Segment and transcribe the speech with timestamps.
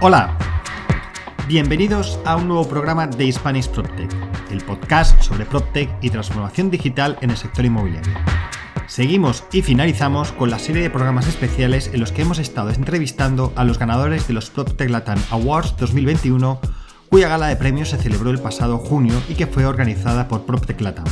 [0.00, 0.38] Hola,
[1.48, 4.08] bienvenidos a un nuevo programa de Spanish PropTech,
[4.48, 8.14] el podcast sobre PropTech y transformación digital en el sector inmobiliario.
[8.86, 13.52] Seguimos y finalizamos con la serie de programas especiales en los que hemos estado entrevistando
[13.56, 16.60] a los ganadores de los PropTech Latam Awards 2021,
[17.08, 20.80] cuya gala de premios se celebró el pasado junio y que fue organizada por PropTech
[20.80, 21.06] Latam.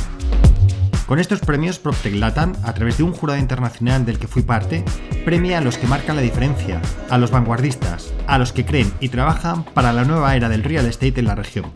[1.07, 4.83] Con estos premios, PropTech Latam, a través de un jurado internacional del que fui parte,
[5.23, 9.07] premia a los que marcan la diferencia, a los vanguardistas, a los que creen y
[9.07, 11.71] trabajan para la nueva era del real estate en la región.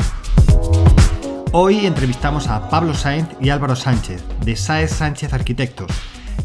[1.53, 5.91] Hoy entrevistamos a Pablo Sainz y Álvaro Sánchez, de Saez Sánchez Arquitectos,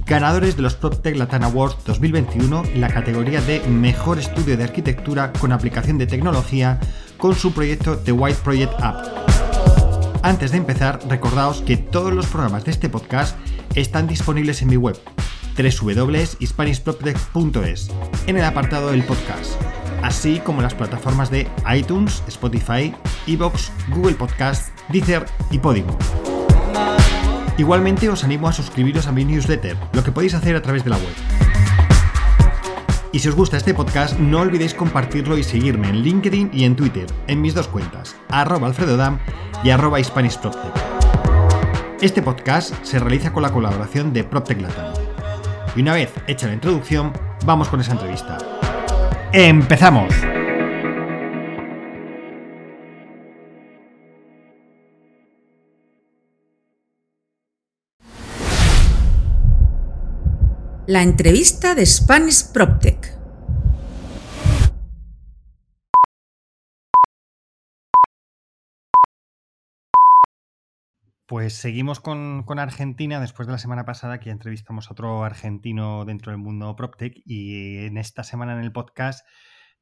[0.07, 5.33] ganadores de los PropTech Latam Awards 2021 en la categoría de Mejor Estudio de Arquitectura
[5.33, 6.79] con aplicación de tecnología
[7.17, 9.36] con su proyecto The White Project App.
[10.27, 13.39] Antes de empezar, recordaos que todos los programas de este podcast
[13.77, 14.99] están disponibles en mi web
[15.57, 17.91] www.hispanishproptech.es
[18.27, 19.53] en el apartado del podcast,
[20.03, 22.93] así como en las plataformas de iTunes, Spotify,
[23.29, 25.97] Evox, Google Podcast, Deezer y Podimo.
[27.57, 30.91] Igualmente os animo a suscribiros a mi newsletter, lo que podéis hacer a través de
[30.91, 31.46] la web.
[33.17, 36.77] Y si os gusta este podcast, no olvidéis compartirlo y seguirme en LinkedIn y en
[36.77, 39.19] Twitter, en mis dos cuentas, arroba alfredodam
[39.65, 39.99] y arroba
[42.03, 44.93] Este podcast se realiza con la colaboración de PropTech Latam.
[45.75, 47.15] Y una vez hecha la introducción,
[47.47, 48.37] vamos con esa entrevista.
[49.33, 50.13] ¡Empezamos!
[60.89, 63.19] La entrevista de Spanish PropTech.
[71.27, 76.31] Pues seguimos con, Argentina después de la semana pasada que entrevistamos a otro argentino dentro
[76.31, 79.27] del mundo PropTech y en esta semana en el podcast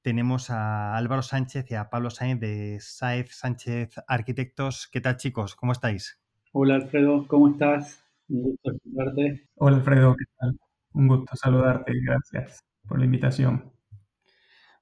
[0.01, 4.89] tenemos a Álvaro Sánchez y a Pablo Sáenz de Saez Sánchez Arquitectos.
[4.91, 5.55] ¿Qué tal chicos?
[5.55, 6.19] ¿Cómo estáis?
[6.53, 8.03] Hola Alfredo, ¿cómo estás?
[8.31, 9.47] Un gusto saludarte.
[9.57, 10.59] Hola Alfredo, ¿qué tal?
[10.95, 13.73] Un gusto saludarte gracias por la invitación.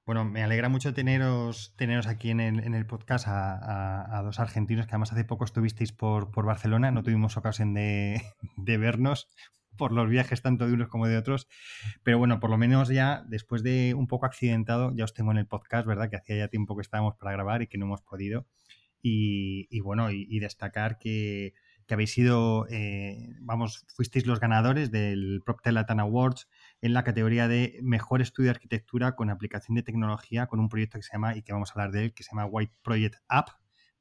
[0.05, 5.11] Bueno, me alegra mucho teneros, teneros aquí en el, podcast a, dos argentinos que además
[5.11, 8.21] hace poco estuvisteis por, Barcelona, no tuvimos ocasión de,
[8.57, 9.27] vernos
[9.75, 11.47] por los viajes tanto de unos como de otros,
[12.03, 15.39] pero bueno, por lo menos ya después de un poco accidentado, ya os tengo en
[15.39, 16.11] el podcast, ¿verdad?
[16.11, 18.45] Que hacía ya tiempo que estábamos para grabar y que no hemos podido.
[19.01, 21.53] Y, bueno, y, destacar que,
[21.89, 26.47] habéis sido, eh, vamos, fuisteis los ganadores del PropTech Latin Awards
[26.81, 30.97] en la categoría de Mejor Estudio de Arquitectura con aplicación de tecnología con un proyecto
[30.97, 33.15] que se llama, y que vamos a hablar de él, que se llama White Project
[33.27, 33.49] App,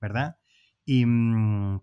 [0.01, 0.37] ¿verdad?
[0.85, 1.81] Y, mm,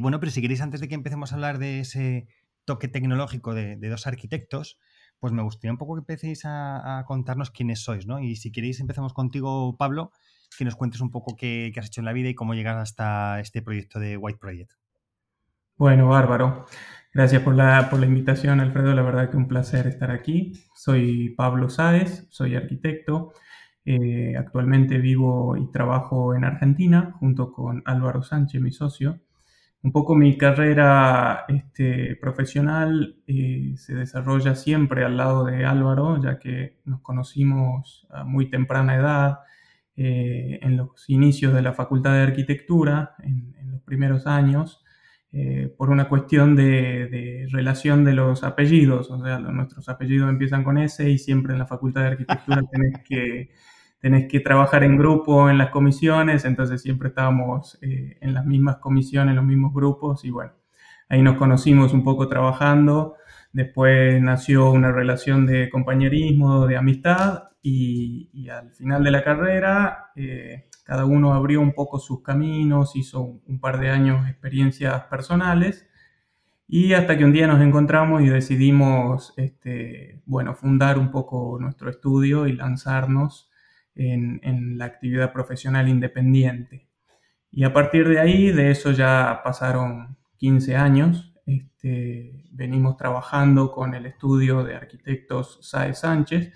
[0.00, 2.28] bueno, pero si queréis, antes de que empecemos a hablar de ese
[2.64, 4.78] toque tecnológico de, dos arquitectos,
[5.18, 8.20] pues me gustaría un poco que empecéis a, contarnos quiénes sois, ¿no?
[8.20, 10.12] Y si queréis, empecemos contigo, Pablo,
[10.56, 12.76] que nos cuentes un poco qué, qué has hecho en la vida y cómo llegas
[12.76, 14.72] hasta este proyecto de White Project.
[15.78, 16.66] Bueno, bárbaro.
[17.14, 18.94] Gracias por la, por la invitación, Alfredo.
[18.94, 20.52] La verdad que un placer estar aquí.
[20.74, 23.32] Soy Pablo Sáez, soy arquitecto.
[23.84, 29.20] Eh, actualmente vivo y trabajo en Argentina junto con Álvaro Sánchez, mi socio.
[29.82, 36.38] Un poco mi carrera este, profesional eh, se desarrolla siempre al lado de Álvaro, ya
[36.40, 39.38] que nos conocimos a muy temprana edad,
[39.96, 44.84] eh, en los inicios de la Facultad de Arquitectura, en, en los primeros años.
[45.30, 50.78] Eh, por una cuestión de, relación de los apellidos, o sea, nuestros apellidos empiezan con
[50.78, 53.50] S y siempre en la Facultad de Arquitectura tenés que,
[54.00, 58.78] tenés que trabajar en grupo en las comisiones, entonces siempre estábamos eh, en las mismas
[58.78, 60.24] comisiones, en los mismos grupos.
[60.24, 60.52] Y bueno,
[61.10, 63.16] ahí nos conocimos un poco trabajando,
[63.52, 67.44] después nació una relación de compañerismo, de amistad.
[67.60, 70.10] Y, al final de la carrera...
[70.16, 75.86] Eh, cada uno abrió un poco sus caminos, hizo un par de años experiencias personales
[76.66, 81.90] y hasta que un día nos encontramos y decidimos, este, bueno, fundar un poco nuestro
[81.90, 83.50] estudio y lanzarnos
[83.96, 86.88] en, la actividad profesional independiente.
[87.52, 91.34] Y a partir de ahí, de eso ya pasaron 15 años.
[91.44, 96.50] Este, venimos trabajando con el estudio de arquitectos Sae Sánchez,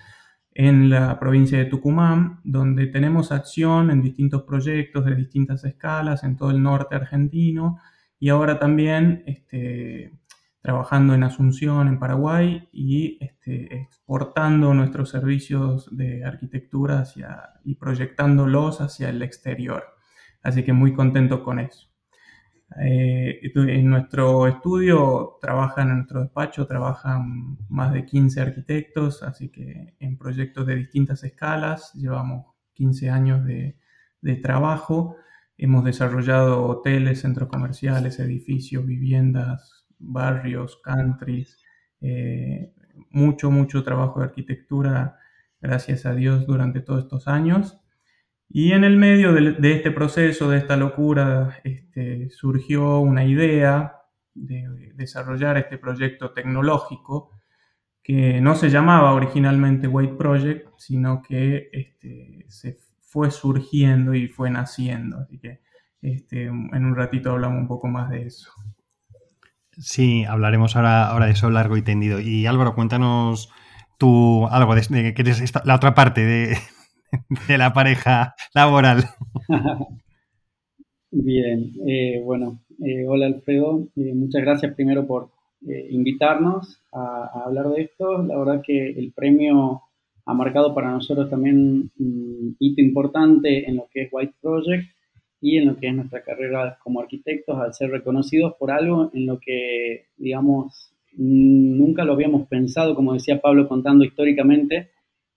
[0.55, 6.37] en la provincia de Tucumán, donde tenemos acción en distintos proyectos de distintas escalas en
[6.37, 7.79] todo el norte argentino
[8.19, 10.19] y ahora también este,
[10.61, 18.81] trabajando en Asunción, en Paraguay y este, exportando nuestros servicios de arquitectura hacia, y proyectándolos
[18.81, 19.85] hacia el exterior.
[20.43, 21.92] Así que muy contento con eso.
[22.81, 29.95] Eh, en nuestro estudio trabajan, en nuestro despacho trabajan más de 15 arquitectos, así que
[29.99, 33.77] en proyectos de distintas escalas llevamos 15 años de,
[34.43, 35.17] trabajo.
[35.59, 41.59] Hemos desarrollado hoteles, centros comerciales, edificios, viviendas, barrios, countries,
[42.01, 42.73] eh,
[43.11, 45.19] mucho, mucho trabajo de arquitectura,
[45.61, 47.82] gracias a Dios, durante todos estos años.
[48.55, 53.97] Y en el medio de, este proceso, de esta locura, este, surgió una idea
[54.35, 57.31] de desarrollar este proyecto tecnológico
[58.03, 64.51] que no se llamaba originalmente White Project, sino que este, se fue surgiendo y fue
[64.51, 65.21] naciendo.
[65.21, 65.61] Así que
[66.03, 68.53] este, en un ratito hablamos un poco más de eso.
[69.79, 72.21] Sí, hablaremos ahora, ahora de eso largo y tendido.
[72.21, 73.51] Y Álvaro, cuéntanos
[73.97, 76.59] tú algo de, eres la otra parte de,
[77.49, 79.05] de la pareja laboral.
[81.11, 85.31] Bien, eh, bueno, eh, hola Alfredo, eh, muchas gracias primero por
[85.91, 88.21] invitarnos a, hablar de esto.
[88.23, 89.83] La verdad que el premio
[90.25, 94.89] ha marcado para nosotros también un hito importante en lo que es White Project
[95.41, 99.27] y en lo que es nuestra carrera como arquitectos al ser reconocidos por algo en
[99.27, 104.91] lo que, digamos, nunca lo habíamos pensado, como decía Pablo contando históricamente.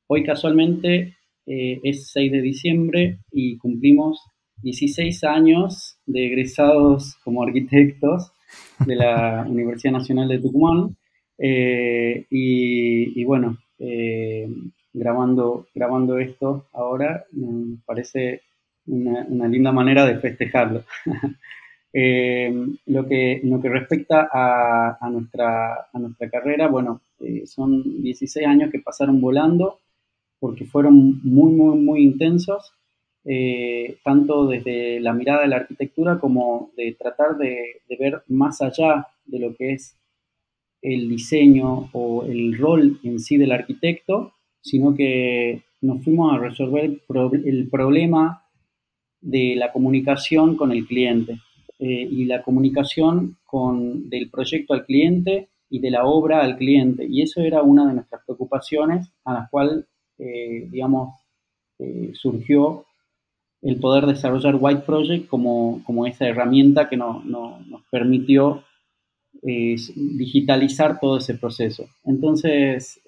[0.08, 4.20] Hoy casualmente eh, es 6 de diciembre y cumplimos
[4.64, 8.32] 16 años de egresados como arquitectos
[8.86, 10.96] de la Universidad Nacional de Tucumán.
[11.38, 14.50] Eh, y, bueno, eh,
[14.94, 18.42] grabando, grabando esto ahora me parece
[18.88, 20.84] una, linda manera de festejarlo.
[22.88, 27.02] lo, que, lo que respecta a, a, nuestra, a nuestra carrera, bueno,
[27.46, 29.80] son 16 años que pasaron volando
[30.40, 32.74] porque fueron muy, muy, muy intensos,
[33.24, 39.08] eh, tanto desde la mirada de la arquitectura como de tratar de, ver más allá
[39.26, 39.98] de lo que es
[40.82, 47.00] el diseño o el rol en sí del arquitecto, sino que nos fuimos a resolver
[47.46, 48.44] el problema
[49.22, 51.40] de la comunicación con el cliente
[51.80, 57.06] eh, y la comunicación con, del proyecto al cliente y de la obra al cliente.
[57.10, 59.86] Y eso era una de nuestras preocupaciones a las cuales
[60.18, 61.20] eh, digamos,
[61.80, 62.86] eh, surgió
[63.62, 67.22] el poder desarrollar White Project como, como esa herramienta que nos
[67.90, 68.64] permitió
[69.42, 71.86] eh, digitalizar todo ese proceso.
[72.04, 73.02] Entonces,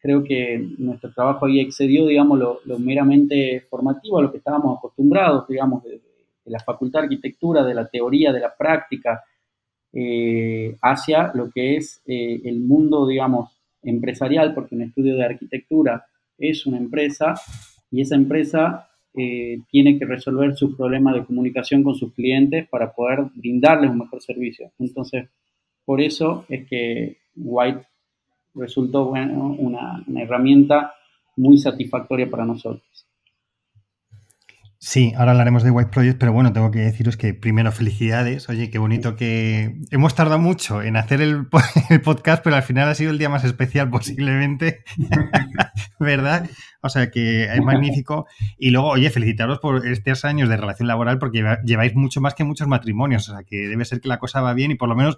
[0.00, 5.48] creo que nuestro trabajo ahí excedió, digamos, lo, meramente formativo, a lo que estábamos acostumbrados,
[5.48, 6.00] digamos, de,
[6.44, 9.24] la facultad de arquitectura, de la teoría, de la práctica,
[10.82, 13.55] hacia lo que es el mundo, digamos,
[13.86, 16.06] empresarial, porque un estudio de arquitectura
[16.38, 17.34] es una empresa
[17.90, 22.92] y esa empresa eh, tiene que resolver sus problemas de comunicación con sus clientes para
[22.92, 24.70] poder brindarles un mejor servicio.
[24.78, 25.28] Entonces,
[25.84, 27.86] por eso es que White
[28.54, 30.92] resultó una herramienta
[31.36, 33.05] muy satisfactoria para nosotros.
[34.78, 38.48] Sí, ahora hablaremos de White Project, pero bueno, tengo que deciros que primero felicidades.
[38.50, 41.46] Oye, qué bonito que hemos tardado mucho en hacer el,
[42.04, 44.84] podcast, pero al final ha sido el día más especial posiblemente,
[45.98, 46.48] ¿verdad?
[46.82, 48.26] O sea que es magnífico.
[48.58, 52.44] Y luego, oye, felicitaros por estos años de relación laboral porque lleváis mucho más que
[52.44, 53.28] muchos matrimonios.
[53.30, 55.16] O sea que debe ser que la cosa va bien y por lo menos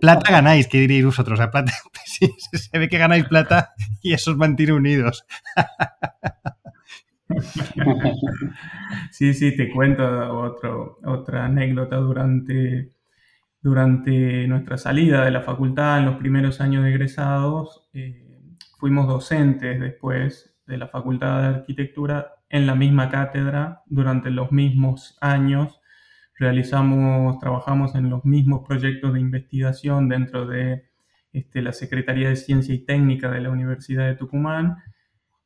[0.00, 1.38] plata ganáis, ¿qué diréis vosotros?
[1.38, 1.72] O sea, plata,
[2.04, 3.72] sí, se ve que ganáis plata
[4.02, 5.24] y eso os mantiene unidos.
[9.10, 10.04] sí, sí, te cuento
[11.04, 12.92] otra anécdota durante,
[13.60, 17.88] durante nuestra salida de la facultad en los primeros años de egresados.
[17.92, 18.24] Eh,
[18.78, 25.18] fuimos docentes después de la Facultad de Arquitectura en la misma cátedra durante los mismos
[25.20, 25.80] años.
[26.38, 30.88] Realizamos, trabajamos en los mismos proyectos de investigación dentro de
[31.32, 34.76] este, la Secretaría de Ciencia y Técnica de la Universidad de Tucumán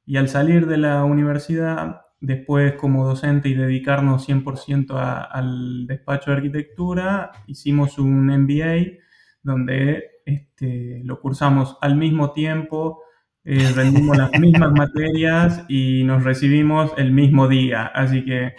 [0.06, 4.96] y al salir de la universidad, después como docente y dedicarnos 100%
[5.30, 8.98] al despacho de arquitectura, hicimos un MBA
[9.42, 13.02] donde este, lo cursamos al mismo tiempo,
[13.44, 17.86] eh, rendimos las mismas materias y nos recibimos el mismo día.
[17.86, 18.54] Así que,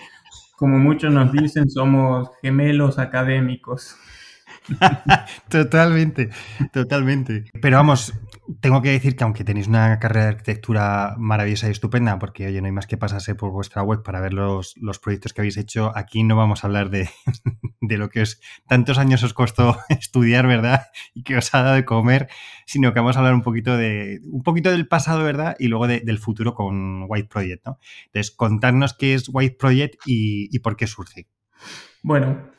[0.57, 3.95] como muchos nos dicen, somos gemelos académicos.
[5.49, 6.29] totalmente,
[6.71, 7.45] totalmente.
[7.61, 8.13] Pero vamos,
[8.61, 12.61] tengo que decir que aunque tenéis una carrera de arquitectura maravillosa y estupenda, porque oye,
[12.61, 15.91] no hay más que pasarse por vuestra web para ver los, proyectos que habéis hecho,
[15.95, 17.09] aquí no vamos a hablar de,
[17.81, 20.87] lo que os tantos años os costó estudiar, ¿verdad?
[21.13, 22.27] Y que os ha dado de comer,
[22.65, 25.55] sino que vamos a hablar un poquito de un poquito del pasado, ¿verdad?
[25.59, 27.79] Y luego del futuro con White Project, ¿no?
[28.05, 31.27] Entonces, contarnos qué es White Project y, por qué surge.
[32.01, 32.51] Bueno,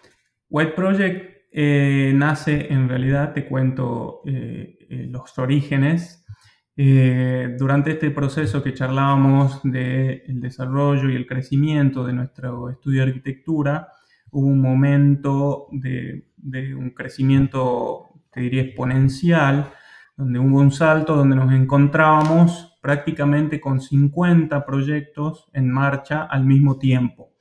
[0.49, 6.21] White Project eh, nace en realidad, te cuento eh, eh, los orígenes,
[6.77, 13.93] durante este proceso que charlábamos del desarrollo y el crecimiento de nuestro estudio de arquitectura,
[14.33, 19.71] hubo un momento de un crecimiento, te diría, exponencial,
[20.17, 26.77] donde hubo un salto donde nos encontrábamos prácticamente con 50 proyectos en marcha al mismo
[26.79, 27.34] tiempo.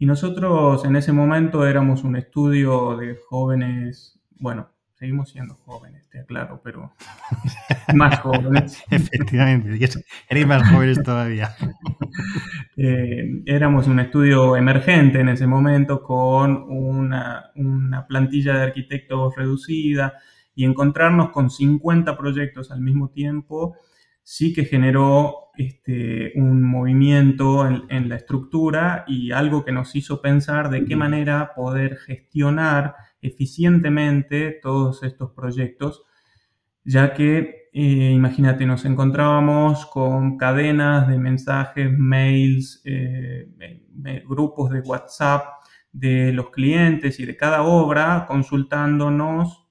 [0.00, 6.20] Y nosotros en ese momento éramos un estudio de jóvenes, bueno, seguimos siendo jóvenes, te
[6.20, 6.94] aclaro, pero
[7.94, 8.82] más jóvenes.
[8.90, 9.68] Efectivamente,
[10.30, 11.54] eres más jóvenes todavía.
[12.76, 20.14] Eh, éramos un estudio emergente en ese momento con una, una plantilla de arquitectos reducida
[20.54, 23.76] y encontrarnos con 50 proyectos al mismo tiempo
[24.30, 30.70] sí que generó este, un movimiento en, la estructura y algo que nos hizo pensar
[30.70, 36.04] de qué manera poder gestionar eficientemente todos estos proyectos,
[36.84, 43.48] ya que, eh, imagínate, nos encontrábamos con cadenas de mensajes, mails, eh,
[44.28, 45.42] grupos de WhatsApp
[45.90, 49.69] de los clientes y de cada obra consultándonos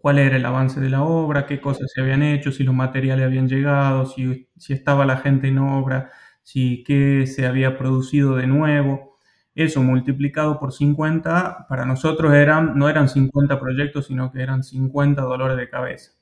[0.00, 3.26] cuál era el avance de la obra, qué cosas se habían hecho, si los materiales
[3.26, 6.10] habían llegado, si, estaba la gente en obra,
[6.42, 9.18] si qué se había producido de nuevo.
[9.54, 15.20] Eso multiplicado por 50, para nosotros eran, no eran 50 proyectos, sino que eran 50
[15.22, 16.12] dolores de cabeza.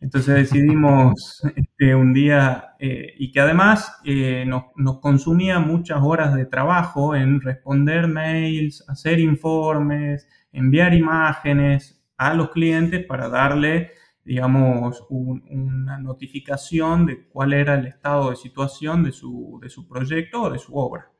[0.00, 6.34] Entonces decidimos este, un día, eh, y que además eh, nos, nos, consumía muchas horas
[6.34, 15.06] de trabajo en responder mails, hacer informes, enviar imágenes, a los clientes para darle, digamos,
[15.08, 20.50] una notificación de cuál era el estado de situación de su, de su proyecto o
[20.50, 21.10] de su obra.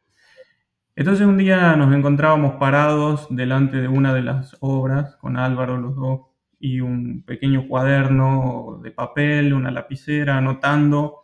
[0.95, 5.97] Entonces un día nos encontrábamos parados delante de una de las obras con Álvaro los
[5.97, 6.21] dos
[6.59, 11.23] y un pequeño cuaderno de papel, una lapicera, anotando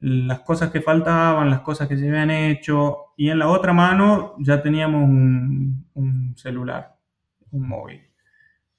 [0.00, 4.36] las cosas que faltaban, las cosas que se habían hecho y en la otra mano
[4.38, 6.96] ya teníamos un, un celular,
[7.50, 8.07] un móvil.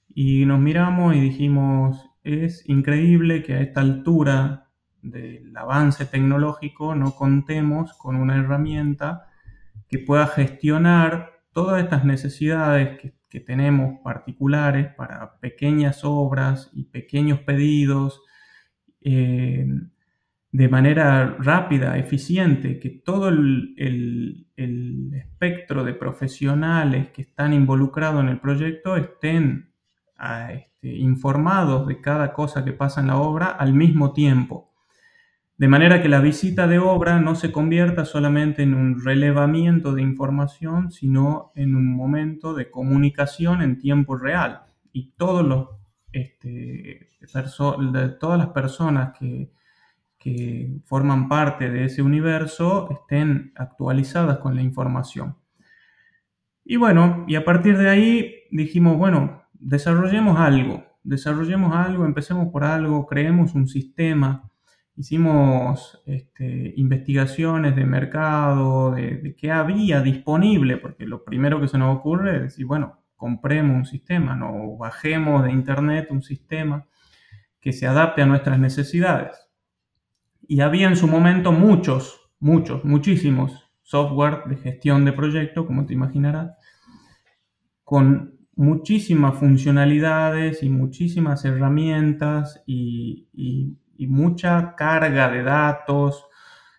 [0.10, 4.70] Y nos miramos y dijimos, es increíble que a esta altura
[5.01, 9.28] del avance tecnológico no contemos con una herramienta
[9.88, 18.24] que pueda gestionar todas estas necesidades que, tenemos particulares para pequeñas obras y pequeños pedidos
[19.01, 19.68] eh,
[20.51, 28.30] de manera rápida, eficiente, que todo el, el espectro de profesionales que están involucrados en
[28.30, 29.69] el proyecto estén
[30.54, 34.74] este, informados de cada cosa que pasa en la obra al mismo tiempo.
[35.58, 40.02] De manera que la visita de obra no se convierta solamente en un relevamiento de
[40.02, 44.62] información, sino en un momento de comunicación en tiempo real.
[44.94, 45.70] Y todos los,
[46.14, 47.10] este,
[48.20, 49.52] todas las personas que,
[50.18, 55.36] que forman parte de ese universo estén actualizadas con la información.
[56.64, 62.63] Y bueno, y a partir de ahí dijimos, bueno, desarrollemos algo, desarrollemos algo, empecemos por
[62.63, 64.50] algo, creemos un sistema,
[64.96, 71.98] hicimos este, investigaciones de mercado, de, qué había disponible, porque lo primero que se nos
[71.98, 76.88] ocurre es decir, bueno, compremos un sistema, no bajemos de internet un sistema
[77.60, 79.38] que se adapte a nuestras necesidades.
[80.48, 85.94] Y había en su momento muchos, muchos, muchísimos software de gestión de proyectos, como te
[85.94, 86.51] imaginarás,
[87.84, 93.25] con muchísimas funcionalidades y muchísimas herramientas y,
[94.00, 96.25] mucha carga de datos,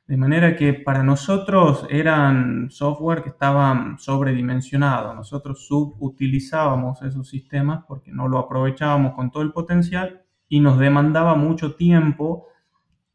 [0.07, 5.15] de manera que para nosotros eran software que estaban sobredimensionados.
[5.17, 11.35] Nosotros subutilizábamos esos sistemas porque no lo aprovechábamos con todo el potencial y nos demandaba
[11.35, 12.49] mucho tiempo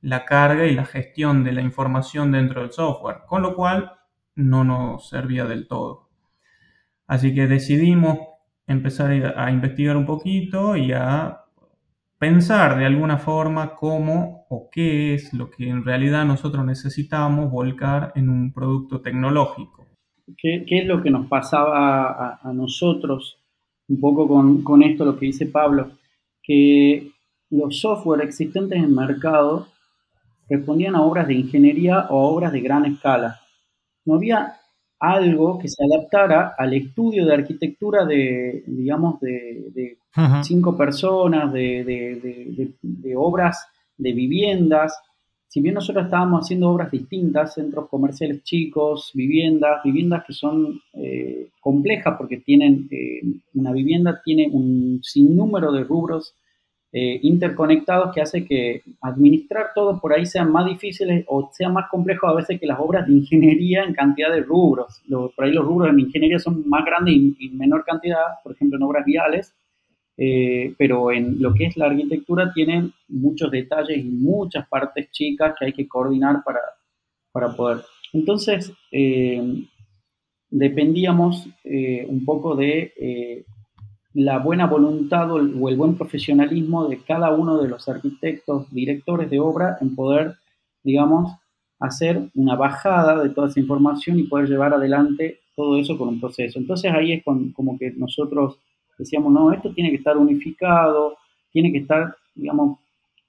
[0.02, 3.92] la carga y la gestión de la información dentro del software, con lo cual
[4.34, 6.10] no nos servía del todo.
[7.06, 8.18] Así que decidimos
[8.68, 11.46] empezar a investigar un poquito y a
[12.18, 18.12] pensar de alguna forma cómo o qué es lo que en realidad nosotros necesitamos volcar
[18.16, 19.86] en un producto tecnológico.
[20.38, 23.38] ¿Qué, es lo que nos pasaba a, nosotros
[23.88, 25.92] un poco con, con, esto, lo que dice Pablo?
[26.42, 27.12] Que
[27.52, 29.68] los software existentes en mercado
[30.50, 33.40] respondían a obras de ingeniería o obras de gran escala.
[34.06, 34.56] No había
[35.00, 39.98] algo que se adaptara al estudio de arquitectura de, digamos, de,
[40.44, 44.98] cinco personas, de, obras de viviendas.
[45.48, 51.50] Si bien nosotros estábamos haciendo obras distintas, centros comerciales chicos, viviendas, viviendas que son eh,
[51.62, 53.22] complejas porque tienen, eh,
[53.54, 56.36] una vivienda tiene un sinnúmero de rubros
[56.98, 61.90] eh, interconectados que hace que administrar todo por ahí sea más difícil o sea más
[61.90, 65.02] complejo a veces que las obras de ingeniería en cantidad de rubros.
[65.10, 68.78] por ahí los rubros en ingeniería son más grandes y, en menor cantidad, por ejemplo
[68.78, 69.54] en obras viales,
[70.16, 75.54] eh, pero en lo que es la arquitectura tienen muchos detalles y muchas partes chicas
[75.60, 76.62] que hay que coordinar para,
[77.34, 77.80] para poder.
[78.14, 79.44] Entonces, eh,
[80.50, 81.46] dependíamos
[82.08, 83.44] un poco de
[84.16, 89.42] la buena voluntad o el, buen profesionalismo de cada uno de los arquitectos, directores de
[89.42, 90.36] obra en poder,
[90.84, 91.34] digamos,
[91.82, 96.22] hacer una bajada de toda esa información y poder llevar adelante todo eso con un
[96.22, 96.60] proceso.
[96.60, 98.58] Entonces ahí es como que nosotros
[98.98, 101.18] decíamos, no, esto tiene que estar unificado,
[101.52, 102.80] tiene que estar, digamos,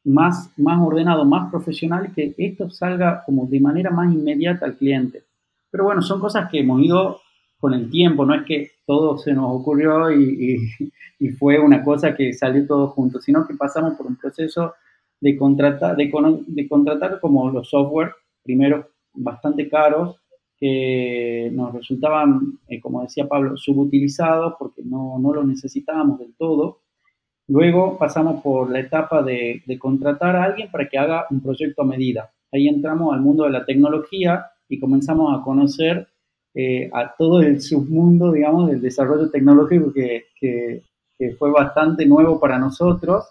[0.04, 5.24] más, más ordenado, más profesional, que esto salga como de manera más inmediata al cliente.
[5.68, 7.20] Pero bueno, son cosas que hemos ido
[7.58, 10.58] con el tiempo, no es que todo se nos ocurrió y,
[11.38, 14.74] fue una cosa que salió todo junto, sino que pasamos por un proceso
[15.20, 18.12] de contratar, de, contratar como los software,
[18.42, 20.16] primero bastante caros,
[20.58, 26.80] que nos resultaban, eh, como decía Pablo, subutilizados porque no, no los necesitábamos del todo.
[27.48, 31.82] Luego pasamos por la etapa de, de, contratar a alguien para que haga un proyecto
[31.82, 32.32] a medida.
[32.52, 36.08] Ahí entramos al mundo de la tecnología y comenzamos a conocer
[36.58, 40.82] eh, a todo el submundo, digamos, del desarrollo tecnológico que, que,
[41.38, 43.26] fue bastante nuevo para nosotros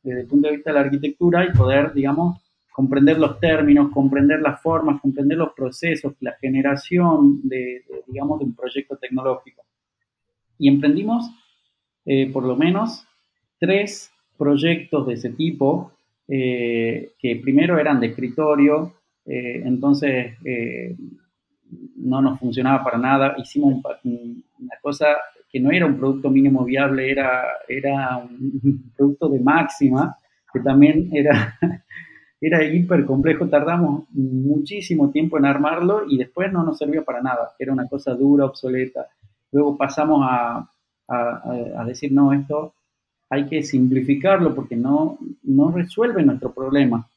[0.00, 4.40] desde el punto de vista de la arquitectura y poder, digamos, comprender los términos, comprender
[4.40, 9.64] las formas, comprender los procesos, la generación de, digamos, de un proyecto tecnológico.
[10.56, 11.28] Y emprendimos
[12.06, 13.04] eh, por lo menos
[13.58, 15.90] tres proyectos de ese tipo,
[16.28, 18.94] eh, que primero eran de escritorio,
[19.26, 20.36] entonces
[21.96, 23.34] no nos funcionaba para nada.
[23.38, 25.06] Hicimos una cosa
[25.50, 30.16] que no era un producto mínimo viable, era, era un producto de máxima,
[30.52, 31.58] que también era,
[32.40, 33.48] era hiper complejo.
[33.48, 37.52] Tardamos muchísimo tiempo en armarlo y después no nos servía para nada.
[37.58, 39.06] Era una cosa dura, obsoleta.
[39.50, 40.68] Luego pasamos a,
[41.08, 42.74] a, decir, no, esto
[43.30, 47.08] hay que simplificarlo porque no, no resuelve nuestro problema.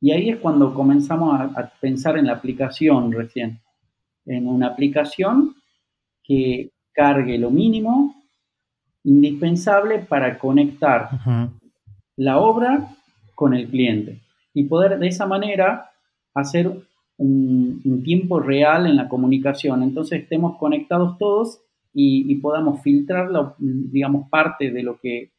[0.00, 3.60] Y ahí es cuando comenzamos a, pensar en la aplicación recién,
[4.26, 5.56] en una aplicación
[6.22, 8.14] que cargue lo mínimo
[9.04, 11.10] indispensable para conectar
[12.16, 12.94] la obra
[13.34, 14.20] con el cliente.
[14.54, 15.90] Y poder de esa manera
[16.34, 16.70] hacer
[17.16, 19.82] un, tiempo real en la comunicación.
[19.82, 21.60] Entonces estemos conectados todos
[21.92, 25.30] y, y podamos filtrar, digamos, parte de lo que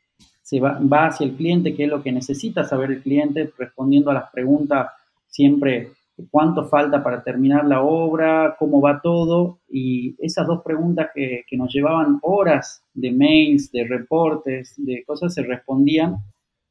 [0.50, 4.16] se va, hacia el cliente, qué es lo que necesita saber el cliente, respondiendo a
[4.16, 4.88] las preguntas
[5.28, 5.92] siempre
[6.32, 11.72] cuánto falta para terminar la obra, cómo va todo, y esas dos preguntas que, nos
[11.72, 16.16] llevaban horas de mails, de reportes, de cosas, se respondían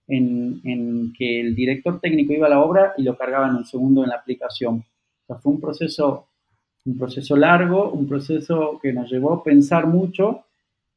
[0.08, 4.02] en, que el director técnico iba a la obra y lo cargaba en un segundo
[4.02, 4.78] en la aplicación.
[5.22, 6.26] O sea, fue un proceso,
[6.84, 10.46] un proceso largo, un proceso que nos llevó a pensar mucho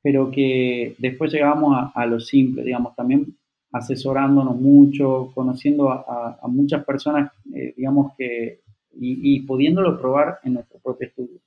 [0.02, 3.36] pero que después llegábamos a, lo simple, digamos, también
[3.72, 8.62] asesorándonos mucho, conociendo a, muchas personas, eh, digamos que,
[9.00, 11.40] y, pudiéndolo probar en nuestro propio estudio.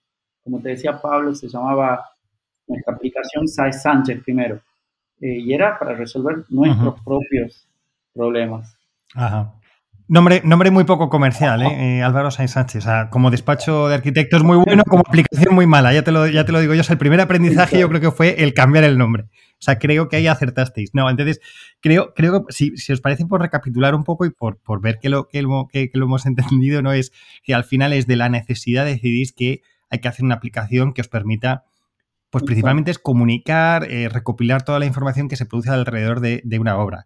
[0.42, 2.04] Como te decía Pablo, se llamaba
[2.66, 4.60] nuestra aplicación Sai Sánchez primero,
[5.20, 7.68] eh, y era para resolver nuestros propios
[8.14, 8.76] problemas.
[9.14, 9.52] Ajá.
[10.06, 11.68] Nombre, nombre muy poco comercial, ¿eh?
[11.98, 12.02] ¿eh?
[12.02, 12.84] Álvaro Sainz Sánchez.
[12.84, 15.94] O sea, como despacho de arquitectos muy bueno, como aplicación muy mala.
[15.94, 16.82] Ya te lo, ya te lo digo yo.
[16.82, 19.24] O sea, el primer aprendizaje yo creo que fue el cambiar el nombre.
[19.24, 20.90] O sea, creo que ahí acertasteis.
[20.92, 21.40] No, entonces,
[21.80, 24.98] creo, creo que si, si os parece por recapitular un poco y por, por ver
[25.00, 27.12] que lo, que, lo, que, lo hemos entendido, no es
[27.42, 31.00] que al final es de la necesidad decidís que hay que hacer una aplicación que
[31.00, 31.64] os permita
[32.30, 36.58] pues principalmente es comunicar, eh, recopilar toda la información que se produce alrededor de, de,
[36.58, 37.04] una obra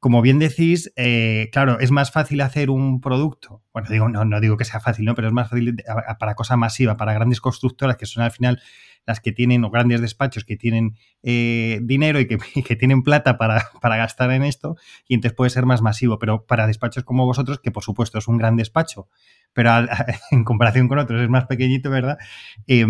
[0.00, 3.62] como bien decís, eh, claro, es más fácil hacer un producto.
[3.72, 5.14] Bueno, digo, no, no digo que sea fácil, ¿no?
[5.14, 5.76] Pero es más fácil
[6.18, 8.60] para cosa masiva, para grandes constructoras que son al final
[9.06, 13.38] las que tienen, o grandes despachos que tienen eh, dinero y que, que, tienen plata
[13.38, 14.76] para, para, gastar en esto,
[15.08, 16.18] y entonces puede ser más masivo.
[16.18, 19.08] Pero para despachos como vosotros, que por supuesto es un gran despacho,
[19.52, 19.70] pero
[20.30, 22.18] en comparación con otros es más pequeñito, ¿verdad?
[22.66, 22.86] Eh,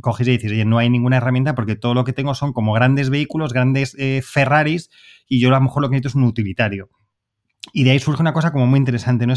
[0.00, 2.72] coges y dices, oye, no hay ninguna herramienta porque todo lo que tengo son como
[2.72, 4.90] grandes vehículos, grandes eh, Ferraris,
[5.26, 6.90] y yo a lo mejor lo que necesito es un utilitario.
[7.72, 9.34] Y de ahí surge una cosa como muy interesante, ¿no?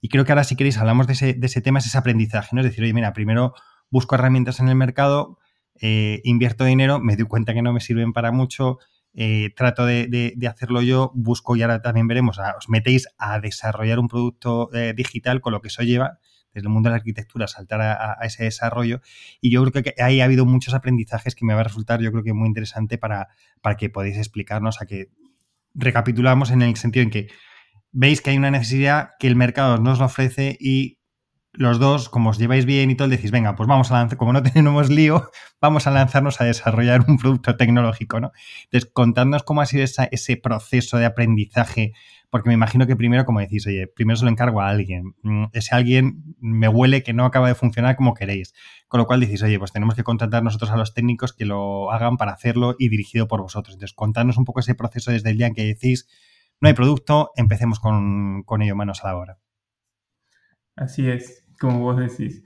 [0.00, 2.50] y creo que ahora si queréis hablamos de ese, de ese tema, es ese aprendizaje,
[2.52, 2.60] ¿no?
[2.60, 3.54] Es decir, oye, mira, primero
[3.90, 5.38] busco herramientas en el mercado,
[5.80, 8.78] eh, invierto dinero, me doy cuenta que no me sirven para mucho,
[9.14, 14.08] eh, trato de, hacerlo yo, busco y ahora también veremos, os metéis a desarrollar un
[14.08, 16.18] producto eh, digital con lo que eso lleva
[16.52, 19.02] desde el mundo de la arquitectura, saltar a, ese desarrollo.
[19.42, 22.10] Y yo creo que ahí ha habido muchos aprendizajes que me va a resultar, yo
[22.10, 23.28] creo que muy interesante para,
[23.60, 25.10] para que podáis explicarnos a que
[25.74, 27.28] recapitulamos en el sentido en que
[27.92, 30.95] veis que hay una necesidad que el mercado nos ofrece y
[31.58, 34.32] los dos, como os lleváis bien y todo, decís, venga, pues vamos a lanzar, como
[34.32, 38.32] no tenemos lío, vamos a lanzarnos a desarrollar un producto tecnológico, ¿no?
[38.64, 41.92] Entonces, contadnos cómo ha sido ese proceso de aprendizaje,
[42.30, 45.46] porque me imagino que primero, como decís, oye, primero se lo encargo a alguien, mm,
[45.52, 48.54] ese alguien me huele que no acaba de funcionar como queréis,
[48.88, 51.90] con lo cual decís, oye, pues tenemos que contratar nosotros a los técnicos que lo
[51.90, 53.74] hagan para hacerlo y dirigido por vosotros.
[53.74, 56.08] Entonces, contadnos un poco ese proceso desde el día en que decís,
[56.60, 59.38] no hay producto, empecemos con, con ello manos a la obra.
[60.74, 62.42] Así es como vos decís.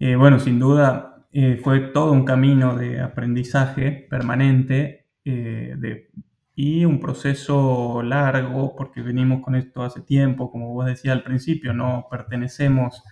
[0.00, 6.08] Eh, bueno, sin duda eh, fue todo un camino de aprendizaje permanente eh,
[6.54, 11.72] y un proceso largo, porque venimos con esto hace tiempo, como vos decías al principio,
[11.72, 13.02] no pertenecemos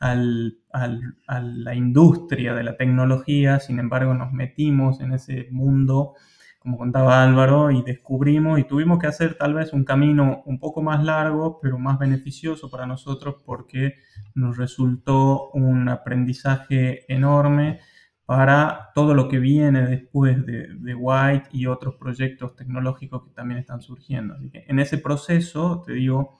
[0.00, 6.14] a la industria de la tecnología, sin embargo nos metimos en ese mundo
[6.62, 10.80] como contaba Álvaro, y descubrimos y tuvimos que hacer tal vez un camino un poco
[10.80, 13.96] más largo, pero más beneficioso para nosotros porque
[14.34, 17.80] nos resultó un aprendizaje enorme
[18.24, 23.58] para todo lo que viene después de, de, White y otros proyectos tecnológicos que también
[23.58, 24.34] están surgiendo.
[24.34, 26.38] Así que en ese proceso, te digo,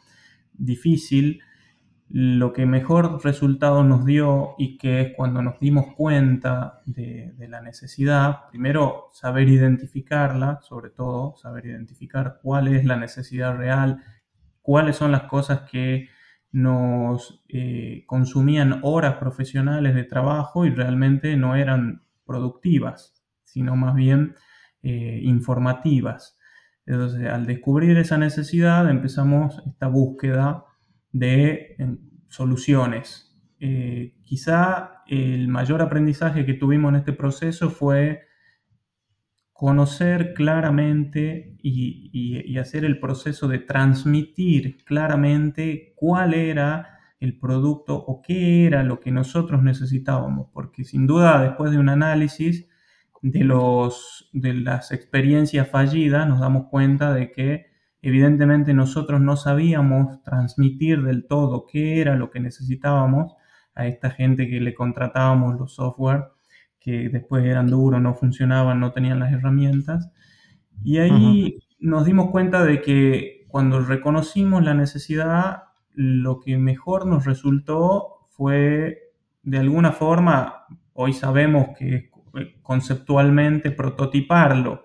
[0.52, 1.42] difícil,
[2.14, 7.62] lo que mejor resultado nos dio y que es cuando nos dimos cuenta de, la
[7.62, 14.02] necesidad, primero saber identificarla, sobre todo saber identificar cuál es la necesidad real,
[14.60, 16.10] cuáles son las cosas que
[16.50, 24.34] nos eh, consumían horas profesionales de trabajo y realmente no eran productivas, sino más bien
[24.82, 26.38] eh, informativas.
[26.84, 30.66] Entonces, al descubrir esa necesidad, empezamos esta búsqueda
[31.12, 31.76] de
[32.28, 33.32] soluciones.
[33.60, 38.22] Eh, quizá el mayor aprendizaje que tuvimos en este proceso fue
[39.52, 48.66] conocer claramente y, hacer el proceso de transmitir claramente cuál era el producto o qué
[48.66, 52.68] era lo que nosotros necesitábamos, porque sin duda después de un análisis
[53.20, 57.71] de, los, de las experiencias fallidas nos damos cuenta de que
[58.02, 63.34] Evidentemente nosotros no sabíamos transmitir del todo qué era lo que necesitábamos
[63.74, 66.24] a esta gente que le contratábamos los software
[66.82, 70.10] que después eran duros, no funcionaban, no tenían las herramientas.
[70.82, 75.62] Y ahí nos dimos cuenta de que cuando reconocimos la necesidad,
[75.94, 79.12] lo que mejor nos resultó fue,
[79.42, 82.10] de alguna forma, hoy sabemos que
[82.62, 84.84] conceptualmente prototiparlo,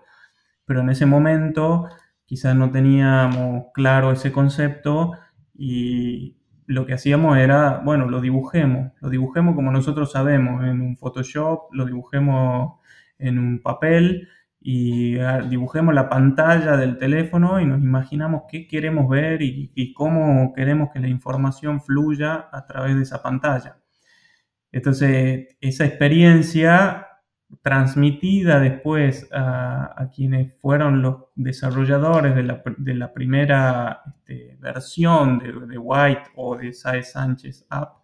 [0.65, 1.87] pero en ese momento
[2.27, 5.13] quizás no teníamos claro ese concepto
[5.55, 6.37] y
[6.67, 11.73] lo que hacíamos era, bueno, lo dibujemos, lo dibujemos como nosotros sabemos, en un Photoshop,
[11.73, 12.79] lo dibujemos
[13.17, 14.27] en un papel
[14.59, 19.93] y ah, dibujemos la pantalla del teléfono y nos imaginamos qué queremos ver y, y
[19.93, 23.77] cómo queremos que la información fluya a través de esa pantalla.
[24.73, 27.06] Entonces, esa experiencia
[27.61, 36.57] transmitida después a, quienes fueron los desarrolladores de la, primera este, versión de, White o
[36.57, 37.97] de Sae Sánchez App,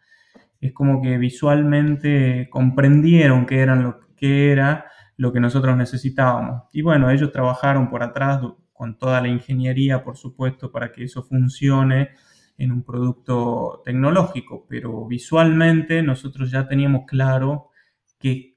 [0.60, 4.86] es como que visualmente comprendieron qué, era
[5.18, 6.64] lo que nosotros necesitábamos.
[6.72, 8.40] Y bueno, ellos trabajaron por atrás
[8.72, 12.12] con toda la ingeniería, por supuesto, para que eso funcione
[12.58, 17.72] en un producto tecnológico, pero visualmente nosotros ya teníamos claro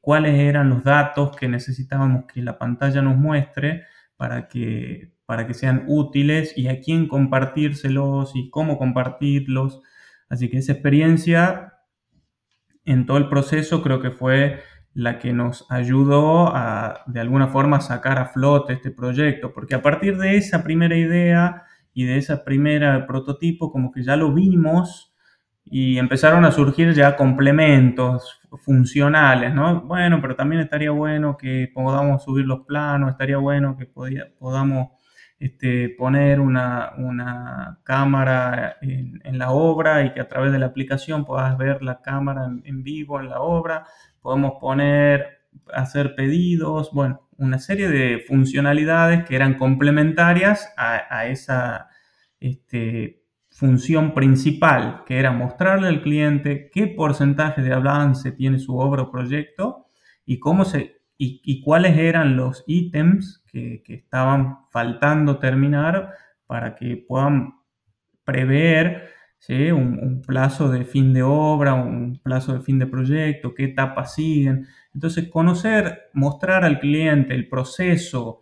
[0.00, 3.84] cuáles eran los datos que necesitábamos que la pantalla nos muestre
[4.16, 9.82] para que, para que sean útiles y a quién compartírselos y cómo compartirlos.
[10.28, 11.74] Así que esa experiencia
[12.84, 14.60] en todo el proceso creo que fue
[14.94, 19.82] la que nos ayudó a, de alguna forma, sacar a flote este proyecto, porque a
[19.82, 25.14] partir de esa primera idea y de esa primera prototipo, como que ya lo vimos
[25.68, 29.82] y empezaron a surgir ya complementos funcionales, ¿no?
[29.82, 34.90] Bueno, pero también estaría bueno que podamos subir los planos, estaría bueno que podamos
[35.40, 41.58] este, poner una, cámara en, la obra y que a través de la aplicación puedas
[41.58, 43.86] ver la cámara en, vivo en la obra,
[44.20, 45.40] podemos poner,
[45.72, 51.88] hacer pedidos, bueno, una serie de funcionalidades que eran complementarias a, a esa
[52.40, 53.25] este,
[53.56, 59.10] función principal, que era mostrarle al cliente qué porcentaje de avance tiene su obra o
[59.10, 59.86] proyecto
[60.26, 66.10] y, cómo se, y, cuáles eran los ítems que, estaban faltando terminar
[66.46, 67.54] para que puedan
[68.24, 69.08] prever
[69.48, 74.14] un, un, plazo de fin de obra, un plazo de fin de proyecto, qué etapas
[74.14, 74.66] siguen.
[74.92, 78.40] Entonces, conocer, mostrar al cliente el proceso,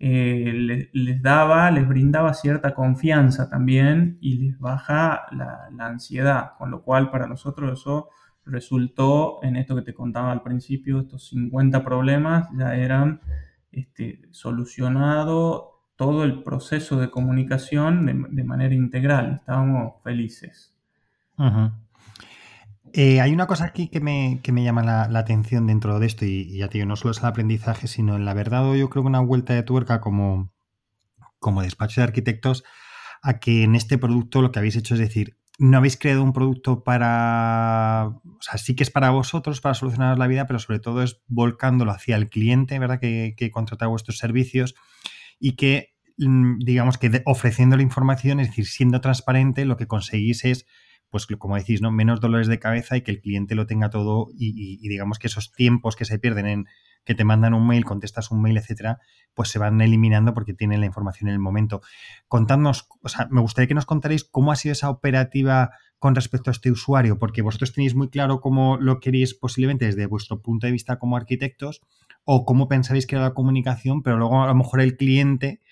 [0.00, 6.82] eh, les, daba, les brindaba cierta confianza también y les baja la, ansiedad, con lo
[6.82, 8.08] cual para nosotros eso
[8.44, 13.20] resultó en esto que te contaba al principio, estos 50 problemas ya eran
[13.72, 15.64] este, solucionados
[15.96, 20.76] todo el proceso de comunicación de, manera integral, estábamos felices.
[22.92, 26.68] Eh, hay una cosa aquí que me, llama la, atención dentro de esto, y, ya
[26.68, 29.20] te digo, no solo es el aprendizaje, sino en la verdad yo creo que una
[29.20, 30.52] vuelta de tuerca como,
[31.38, 32.64] como despacho de arquitectos
[33.22, 36.32] a que en este producto lo que habéis hecho es decir, no habéis creado un
[36.32, 40.78] producto para, o sea, sí que es para vosotros, para solucionar la vida, pero sobre
[40.78, 43.00] todo es volcándolo hacia el cliente, ¿verdad?
[43.00, 44.76] Que, que contrata vuestros servicios
[45.40, 50.44] y que, mm, digamos que ofreciendo la información, es decir, siendo transparente, lo que conseguís
[50.44, 50.66] es
[51.10, 51.90] pues como decís, ¿no?
[51.90, 55.52] Menos dolores de cabeza y que el cliente lo tenga todo y, digamos que esos
[55.52, 56.66] tiempos que se pierden en
[57.04, 58.98] que te mandan un mail, contestas un mail, etcétera,
[59.32, 61.80] pues se van eliminando porque tienen la información en el momento.
[62.26, 66.50] Contadnos, o sea, me gustaría que nos contaréis cómo ha sido esa operativa con respecto
[66.50, 70.66] a este usuario, porque vosotros tenéis muy claro cómo lo queréis posiblemente desde vuestro punto
[70.66, 71.80] de vista como arquitectos
[72.24, 75.62] o cómo pensáis que era la comunicación, pero luego a lo mejor el cliente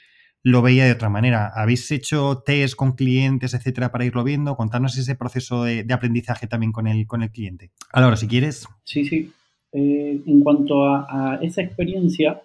[0.46, 1.50] lo veía de otra manera.
[1.52, 4.54] ¿Habéis hecho test con clientes, etcétera, para irlo viendo?
[4.54, 7.72] Contarnos ese proceso de, aprendizaje también con el, con el cliente.
[7.92, 8.64] Ahora, si quieres.
[8.84, 9.32] Sí, sí.
[9.72, 12.40] Eh, en cuanto a, esa experiencia,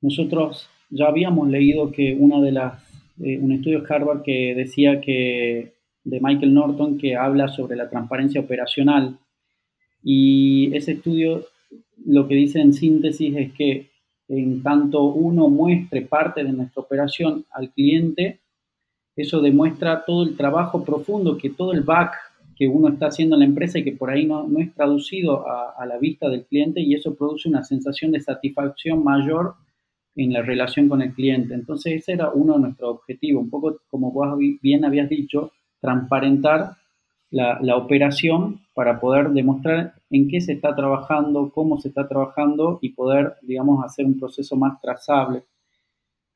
[0.00, 2.82] nosotros ya habíamos leído que una de las,
[3.22, 5.74] eh, un estudio de Harvard que decía que,
[6.04, 9.18] de Michael Norton, que habla sobre la transparencia operacional.
[10.02, 11.44] Y ese estudio
[12.06, 13.90] lo que dice en síntesis es que
[14.28, 18.40] en tanto uno muestre parte de nuestra operación al cliente,
[19.16, 22.12] eso demuestra todo el trabajo profundo que todo el back
[22.54, 25.46] que uno está haciendo en la empresa y que por ahí no, no es traducido
[25.48, 29.54] a, la vista del cliente y eso produce una sensación de satisfacción mayor
[30.16, 31.54] en la relación con el cliente.
[31.54, 36.72] Entonces ese era uno de nuestros objetivos, un poco como vos bien habías dicho, transparentar
[37.30, 42.90] la, operación para poder demostrar en qué se está trabajando, cómo se está trabajando y
[42.90, 45.42] poder, digamos, hacer un proceso más trazable.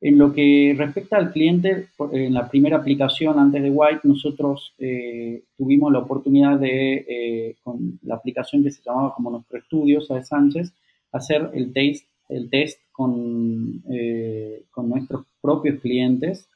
[0.01, 5.43] En lo que respecta al cliente, en la primera aplicación antes de White, nosotros eh,
[5.57, 10.25] tuvimos la oportunidad de, eh, con la aplicación que se llamaba como nuestro estudio, Sabe
[10.25, 10.73] Sánchez,
[11.13, 16.49] hacer el test, el test con, eh, con nuestros propios clientes,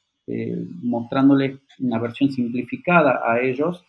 [0.84, 3.86] mostrándoles una versión simplificada a ellos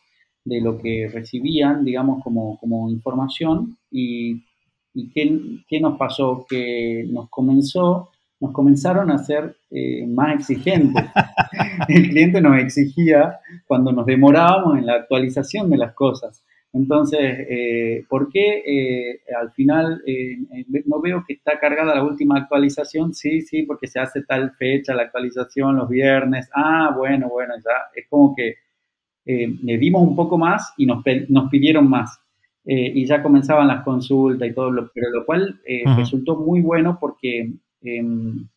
[0.49, 4.45] de lo que recibían, digamos, como, como información y,
[4.95, 11.05] y qué, qué, nos pasó, que nos comenzó, nos comenzaron a ser eh, más exigentes.
[11.89, 16.45] El cliente nos exigía cuando nos demorábamos en la actualización de las cosas.
[16.73, 20.03] Entonces, eh, ¿por qué eh, al final
[20.85, 23.15] no veo que está cargada la última actualización?
[23.15, 26.49] Sí, sí, porque se hace tal fecha la actualización los viernes.
[26.55, 28.57] Ah, bueno, bueno, ya es como que
[29.31, 32.19] eh, le dimos un poco más y nos, nos pidieron más.
[32.65, 36.63] Eh, y ya comenzaban las consultas y todo, lo, pero lo cual eh, resultó muy
[36.63, 38.49] bueno porque em,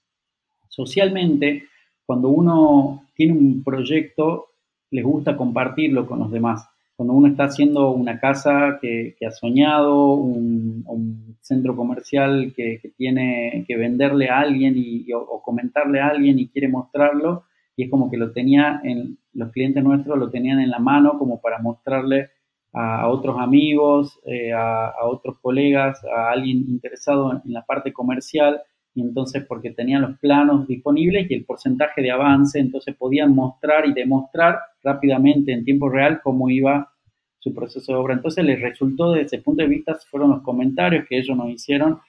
[0.69, 1.65] socialmente,
[2.05, 4.47] cuando uno tiene un proyecto,
[4.91, 6.65] les gusta compartirlo con los demás.
[6.95, 13.75] Cuando uno está haciendo una casa que, ha soñado, un, centro comercial que, tiene que
[13.75, 17.43] venderle a alguien y, o, comentarle a alguien y quiere mostrarlo,
[17.75, 21.17] y es como que lo tenía en, los clientes nuestros lo tenían en la mano
[21.17, 22.29] como para mostrarle
[22.73, 28.61] a, otros amigos, eh, a, otros colegas, a alguien interesado en, la parte comercial,
[28.93, 33.85] y entonces porque tenían los planos disponibles y el porcentaje de avance, entonces podían mostrar
[33.85, 36.91] y demostrar rápidamente en tiempo real cómo iba
[37.39, 38.13] su proceso de obra.
[38.15, 41.99] Entonces les resultó desde ese punto de vista, fueron los comentarios que ellos nos hicieron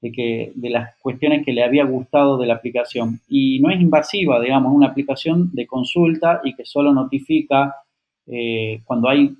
[0.00, 3.20] de, que, de las cuestiones que le había gustado de la aplicación.
[3.28, 7.74] Y no es invasiva, digamos, una aplicación de consulta y que solo notifica
[8.26, 9.34] eh, cuando hay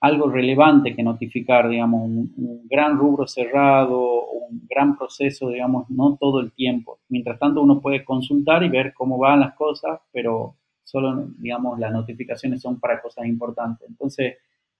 [0.00, 6.40] algo relevante que notificar, digamos, un, gran rubro cerrado, un gran proceso, digamos, no todo
[6.40, 6.98] el tiempo.
[7.08, 11.92] Mientras tanto, uno puede consultar y ver cómo van las cosas, pero solo, digamos, las
[11.92, 13.88] notificaciones son para cosas importantes.
[13.88, 14.36] Entonces,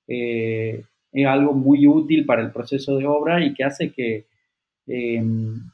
[0.06, 4.26] eh, es algo muy útil para el proceso de obra y que hace que
[4.86, 5.22] eh,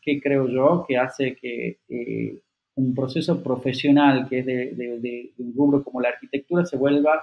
[0.00, 2.40] que creo yo que hace que eh,
[2.76, 7.22] un proceso profesional que es de, un rubro como la arquitectura se vuelva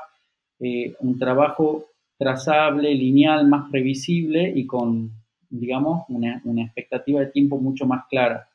[0.60, 5.12] eh, un trabajo trazable, lineal, más previsible y con,
[5.49, 8.49] digamos, una, expectativa de tiempo mucho más clara.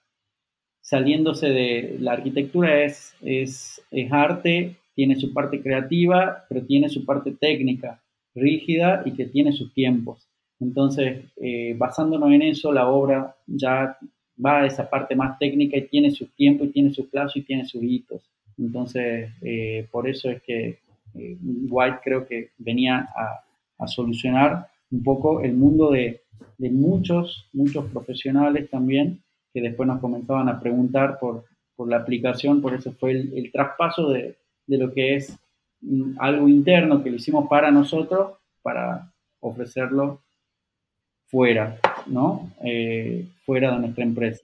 [0.81, 7.07] Saliéndose de la arquitectura es, es, es arte, tiene su parte creativa, pero tiene su
[7.07, 8.03] parte técnica,
[8.35, 10.29] rígida y que tiene sus tiempos.
[10.65, 13.99] Entonces, eh, basándonos en eso, la obra ya
[14.45, 17.43] va a esa parte más técnica y tiene su tiempo y tiene su plazo y
[17.43, 18.23] tiene sus hitos.
[18.59, 20.79] Entonces, eh, por eso es que
[21.15, 21.37] eh,
[21.69, 23.41] White creo que venía a,
[23.87, 26.23] solucionar un poco el mundo de,
[26.59, 29.21] muchos, muchos profesionales también
[29.53, 31.45] que después nos comenzaban a preguntar por,
[31.87, 34.37] la aplicación, por eso fue el, traspaso de,
[34.69, 35.39] lo que es
[35.83, 40.23] mm, algo interno que lo hicimos para nosotros, para ofrecerlo
[41.27, 42.51] fuera, ¿no?
[42.65, 44.41] Eh, fuera de nuestra empresa.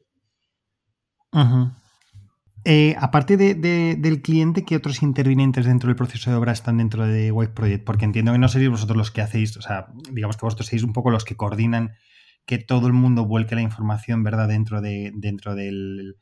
[2.65, 7.33] Eh, aparte del cliente, ¿qué otros intervinientes dentro del proceso de obra están dentro de
[7.33, 7.85] White Project?
[7.85, 10.85] Porque entiendo que no seréis vosotros los que hacéis, o sea, digamos que vosotros seréis
[10.85, 11.93] un poco los que coordinan
[12.47, 16.17] que todo el mundo vuelque la información, ¿verdad?, dentro, de, dentro del,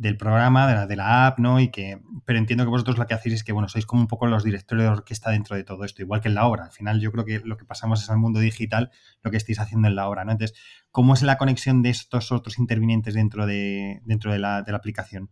[0.00, 1.60] del programa, de la, de la, app, ¿no?
[1.60, 4.08] Y que, pero entiendo que vosotros lo que hacéis es que, bueno, sois como un
[4.08, 6.64] poco los directores de orquesta dentro de todo esto, igual que en la obra.
[6.64, 8.90] Al final yo creo que lo que pasamos es al mundo digital,
[9.22, 10.32] lo que estáis haciendo en la obra, ¿no?
[10.32, 10.58] Entonces,
[10.90, 14.78] ¿cómo es la conexión de estos otros intervinientes dentro de, dentro de, la, de la
[14.78, 15.28] aplicación?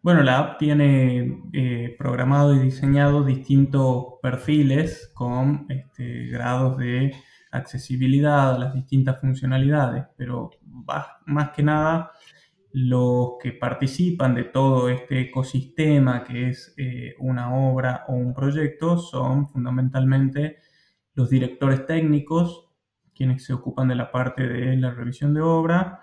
[0.00, 7.16] Bueno, la app tiene eh, programado y diseñado distintos perfiles con este, grados de
[7.50, 10.50] accesibilidad a las distintas funcionalidades, pero
[11.26, 12.12] más que nada
[12.78, 18.98] los que participan de todo este ecosistema que es eh, una obra o un proyecto
[18.98, 20.58] son fundamentalmente
[21.14, 22.68] los directores técnicos,
[23.14, 26.02] quienes se ocupan de la parte de la revisión de obra,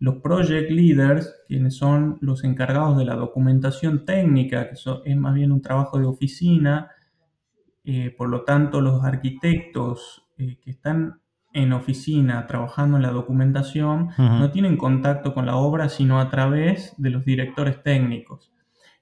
[0.00, 5.50] los project leaders, quienes son los encargados de la documentación técnica, que es más bien
[5.50, 6.90] un trabajo de oficina,
[7.84, 11.21] eh, por lo tanto los arquitectos eh, que están
[11.54, 16.94] en oficina trabajando en la documentación no tienen contacto con la obra sino a través
[16.96, 18.52] de los directores técnicos.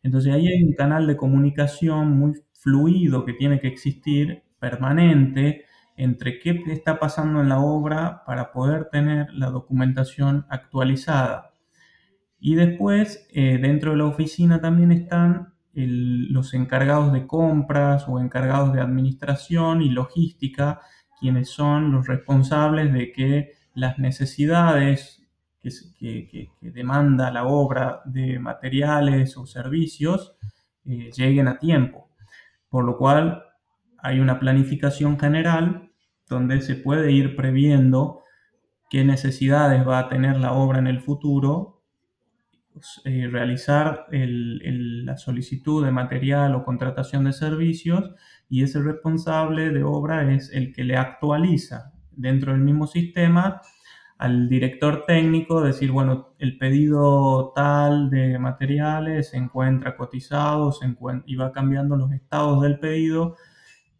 [0.02, 5.64] Entonces ahí hay un canal de comunicación muy fluido que tiene que existir permanente
[5.96, 11.52] entre qué está pasando en la obra para poder tener la documentación actualizada.
[12.38, 18.72] Y después, eh, dentro de la oficina también están los encargados de compras o encargados
[18.72, 20.80] de administración y logística,
[21.20, 25.22] quienes son los responsables de que las necesidades
[25.60, 30.34] que, demanda la obra de materiales o servicios
[30.84, 32.08] eh, lleguen a tiempo.
[32.68, 33.42] Por lo cual
[33.98, 35.90] hay una planificación general
[36.28, 38.22] donde se puede ir previendo
[38.88, 41.79] qué necesidades va a tener la obra en el futuro,
[43.04, 48.12] eh, realizar la solicitud de material o contratación de servicios
[48.48, 53.60] y ese responsable de obra es el que le actualiza dentro del mismo sistema
[54.18, 61.36] al director técnico, decir, bueno, el pedido tal de materiales se encuentra cotizado se y
[61.36, 63.36] va cambiando los estados del pedido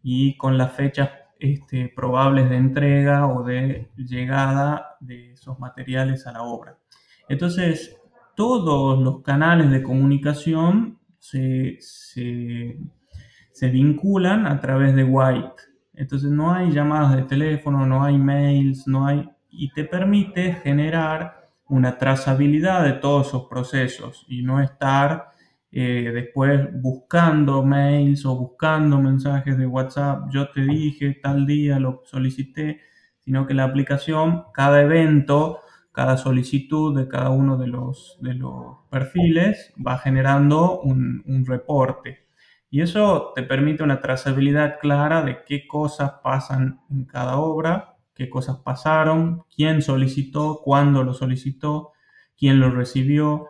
[0.03, 6.33] y con las fechas este, probables de entrega o de llegada de esos materiales a
[6.33, 6.77] la obra.
[7.31, 8.00] Entonces,
[8.41, 15.63] todos los canales de comunicación se, se vinculan a través de White.
[15.93, 19.29] Entonces no hay llamadas de teléfono, no hay mails, no hay...
[19.51, 25.33] Y te permite generar una trazabilidad de todos esos procesos y no estar
[25.71, 30.31] eh, después buscando mails o buscando mensajes de WhatsApp.
[30.31, 32.81] Yo te dije tal día, lo solicité,
[33.19, 35.59] sino que la aplicación, cada evento,
[35.93, 42.27] cada solicitud de cada uno de los, de los perfiles va generando un, un reporte.
[42.71, 48.31] Y eso te permite una trazabilidad clara de qué cosas pasan en cada obra, qué
[48.31, 51.93] cosas pasaron, quién solicitó, cuándo lo solicitó,
[52.39, 53.49] quién lo recibió,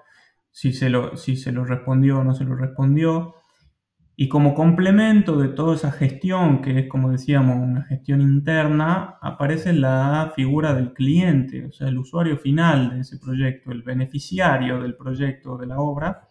[0.51, 3.35] si se lo, si se lo respondió o no se lo respondió.
[4.23, 9.73] Y como complemento de toda esa gestión, que es como decíamos una gestión interna, aparece
[9.73, 14.95] la figura del cliente, o sea, el usuario final de ese proyecto, el beneficiario del
[14.95, 16.29] proyecto de la obra,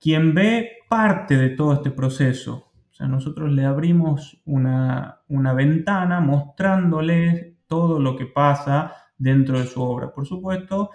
[0.00, 2.72] quien ve parte de todo este proceso.
[2.90, 5.20] O sea, nosotros le abrimos una,
[5.54, 10.10] ventana mostrándole todo lo que pasa dentro de su obra.
[10.10, 10.88] Por supuesto,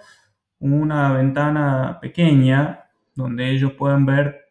[0.58, 2.80] una ventana pequeña
[3.14, 4.47] donde ellos pueden ver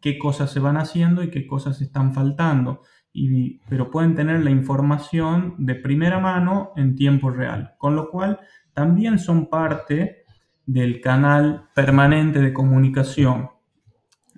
[0.00, 2.82] qué cosas se van haciendo y qué cosas están faltando.
[3.12, 8.40] Y, pero pueden tener la información de primera mano en tiempo real, con lo cual
[8.72, 10.24] también son parte
[10.66, 13.50] del canal permanente de comunicación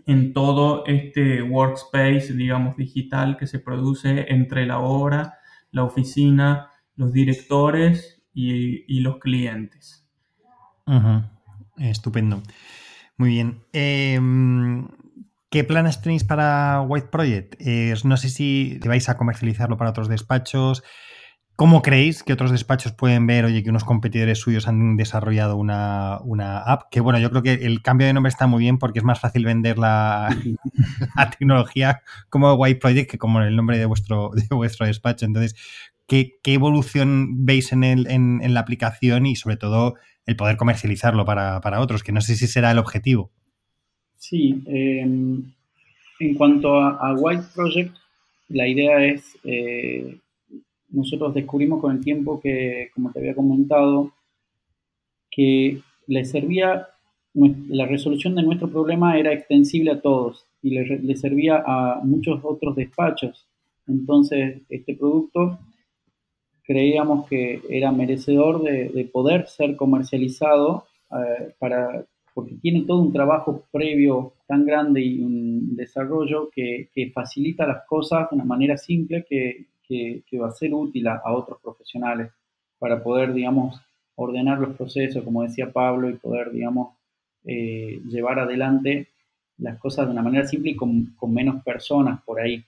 [0.07, 5.39] en todo este workspace, digamos, digital que se produce entre la obra,
[5.72, 10.09] la oficina, los directores y, los clientes.
[11.76, 12.43] Estupendo.
[13.16, 13.61] Muy bien.
[13.72, 14.87] Em,
[15.57, 17.54] ¿Qué planes tenéis para White Project?
[18.04, 20.84] no sé si vais a comercializarlo para otros despachos.
[21.54, 26.59] ¿Cómo creéis que otros despachos pueden ver, oye, que unos competidores suyos han desarrollado una,
[26.59, 26.90] app?
[26.90, 29.18] Que bueno, yo creo que el cambio de nombre está muy bien porque es más
[29.18, 30.28] fácil vender la,
[31.38, 35.24] tecnología como White Project que como el nombre de vuestro, de vuestro despacho.
[35.24, 35.54] Entonces,
[36.07, 39.94] ¿qué, evolución veis en, el, en, la aplicación y sobre todo
[40.26, 42.02] el poder comercializarlo para, otros?
[42.02, 43.32] Que no sé si será el objetivo.
[44.29, 45.45] Sí, em,
[46.18, 47.95] en cuanto a, White Project,
[48.49, 49.39] la idea es...
[49.45, 50.18] Eh,
[50.89, 54.12] nosotros descubrimos con el tiempo que, como te había comentado,
[55.31, 56.89] que le servía,
[57.35, 62.74] la resolución de nuestro problema era extensible a todos y le, servía a muchos otros
[62.77, 63.47] despachos.
[63.87, 65.59] Entonces, este producto
[66.64, 72.07] creíamos que era merecedor de, poder ser comercializado eh, para,
[72.37, 77.87] porque tiene todo un trabajo previo tan grande y un desarrollo que, que facilita las
[77.87, 82.30] cosas de una manera simple que, que, va a ser útil a, otros profesionales
[82.78, 83.80] para poder, digamos,
[84.16, 86.95] ordenar los procesos, como decía Pablo, y poder, digamos,
[87.47, 89.09] eh, llevar adelante
[89.57, 92.62] las cosas de una manera simple y con, menos personas por ahí,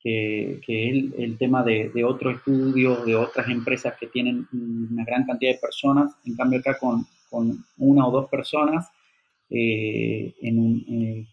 [0.00, 5.04] que, que el, el, tema de, de otros estudios, de otras empresas que tienen una
[5.04, 8.90] gran cantidad de personas, en cambio acá con, con una o dos personas
[9.54, 11.26] eh, en, un, eh,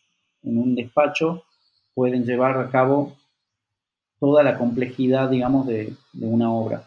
[0.44, 1.46] en un despacho
[1.94, 3.16] pueden llevar a cabo
[4.20, 6.84] toda la complejidad, digamos, de, una obra.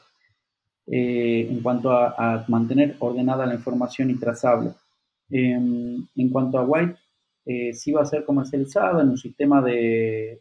[0.87, 4.73] Eh, en cuanto a, mantener ordenada la información y trazable.
[5.31, 6.97] Em, en cuanto a White,
[7.73, 10.41] sí va a ser comercializado en un sistema de,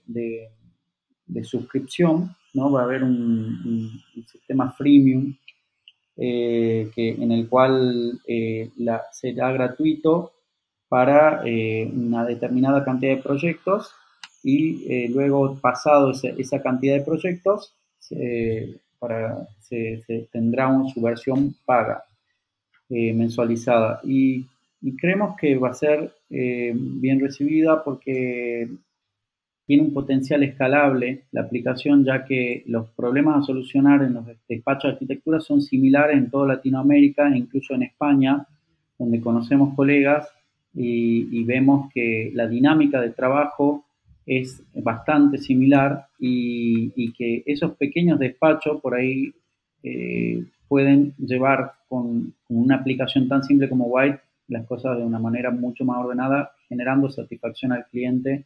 [1.43, 2.69] suscripción, ¿no?
[2.69, 3.89] Va a haber un,
[4.27, 5.33] sistema freemium
[6.17, 8.19] que, en el cual
[8.75, 10.33] la, será gratuito
[10.91, 11.41] para
[11.93, 13.93] una determinada cantidad de proyectos
[14.43, 17.73] y eh, luego pasado esa cantidad de proyectos
[18.99, 22.03] para, se, tendrá su versión paga
[22.89, 24.01] eh, mensualizada.
[24.03, 24.45] Y,
[24.99, 28.67] creemos que va a ser eh, bien recibida porque
[29.65, 34.89] tiene un potencial escalable la aplicación ya que los problemas a solucionar en los despachos
[34.89, 38.43] de arquitectura son similares en toda Latinoamérica incluso en España
[38.97, 40.27] donde conocemos colegas
[40.73, 43.85] y, vemos que la dinámica de trabajo
[44.25, 49.33] es bastante similar y, que esos pequeños despachos por ahí
[49.83, 55.49] eh, pueden llevar con, una aplicación tan simple como White las cosas de una manera
[55.51, 58.45] mucho más ordenada, generando satisfacción al cliente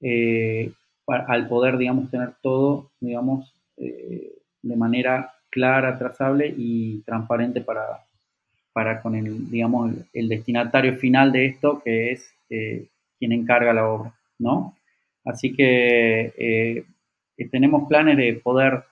[0.00, 0.72] eh,
[1.06, 8.05] al poder, digamos, tener todo, digamos, eh, de manera clara, trazable y transparente para,
[8.76, 14.12] para con el, digamos, el, destinatario final de esto, que es quien encarga la obra,
[14.38, 14.76] ¿no?
[15.24, 16.84] Así que eh,
[17.50, 18.84] tenemos planes de poder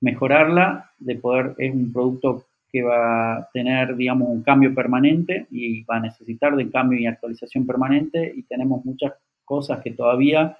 [0.00, 5.82] mejorarla, de poder, es un producto que va a tener, digamos, un cambio permanente y
[5.82, 9.14] va a necesitar de cambio y actualización permanente y tenemos muchas
[9.44, 10.56] cosas que todavía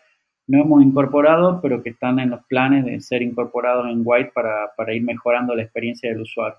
[0.49, 4.73] no hemos incorporado, pero que están en los planes de ser incorporados en White para,
[4.77, 6.59] para ir mejorando la experiencia del usuario.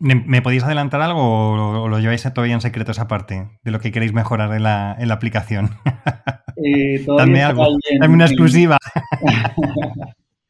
[0.00, 3.90] ¿Me podéis adelantar algo o lo, lleváis todavía en secreto esa parte de lo que
[3.90, 5.70] queréis mejorar en la, en la aplicación?
[6.60, 7.68] Eh, dame algo,
[8.00, 8.76] dame una exclusiva.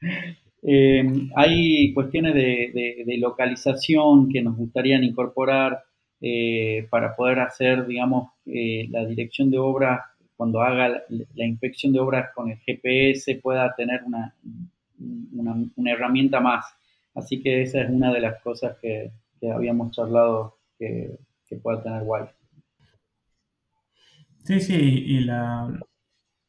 [0.71, 1.03] Eh,
[1.37, 5.85] hay cuestiones de, localización que nos gustaría incorporar
[6.21, 10.01] eh, para poder hacer, digamos, la dirección de obras,
[10.37, 14.35] cuando haga la, inspección de obras con el GPS, pueda tener una,
[15.77, 16.67] una herramienta más.
[17.15, 19.11] Así que esa es una de las cosas que,
[19.41, 22.33] que habíamos charlado que, que pueda tener White.
[24.45, 25.69] Sí, sí, y la,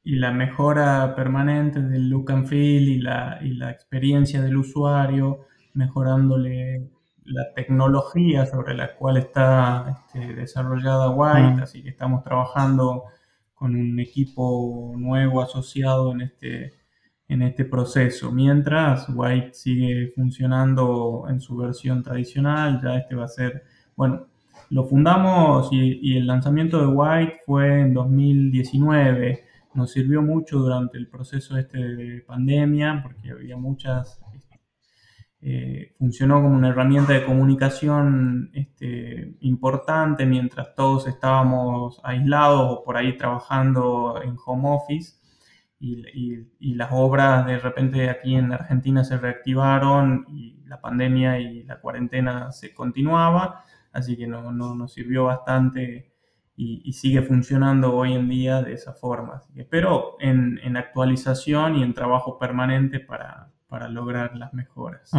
[0.04, 5.48] y la mejora permanente del look and feel y la, y la experiencia del usuario,
[5.74, 6.90] mejorándole
[7.26, 13.06] la tecnología sobre la cual está este, desarrollada White, así que estamos trabajando
[13.54, 16.74] con un equipo nuevo asociado en este,
[17.30, 18.32] en este proceso.
[18.32, 23.64] Mientras White sigue funcionando en su versión tradicional, ya este va a ser,
[23.96, 24.28] bueno,
[24.72, 29.46] lo fundamos y, el lanzamiento de White fue en 2019.
[29.76, 34.20] Nos sirvió mucho durante el proceso este de pandemia porque había muchas...
[35.42, 42.98] Eh, funcionó como una herramienta de comunicación este, importante mientras todos estábamos aislados o por
[42.98, 45.19] ahí trabajando en home office
[45.80, 51.80] y, las obras de repente aquí en Argentina se reactivaron y la pandemia y la
[51.80, 56.14] cuarentena se continuaba, así que no, nos sirvió bastante
[56.56, 59.42] y, sigue funcionando hoy en día de esa forma.
[59.56, 65.12] espero en, actualización y en trabajo permanente para, para lograr las mejoras.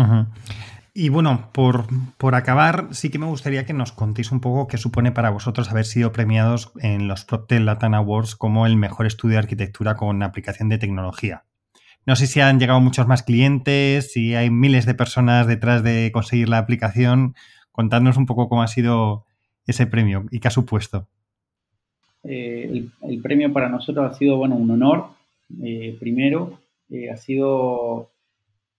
[0.92, 1.86] Y bueno, por,
[2.16, 5.70] por, acabar, sí que me gustaría que nos contéis un poco qué supone para vosotros
[5.70, 10.22] haber sido premiados en los PropTech Latin Awards como el mejor estudio de arquitectura con
[10.22, 11.44] aplicación de tecnología.
[12.06, 16.10] No sé si han llegado muchos más clientes, si hay miles de personas detrás de
[16.12, 17.34] conseguir la aplicación.
[17.70, 19.26] Contadnos un poco cómo ha sido
[19.66, 21.06] ese premio y qué ha supuesto.
[22.24, 25.06] Eh, el, premio para nosotros ha sido, bueno, un honor.
[25.62, 26.58] Eh, primero,
[26.90, 28.10] eh, ha sido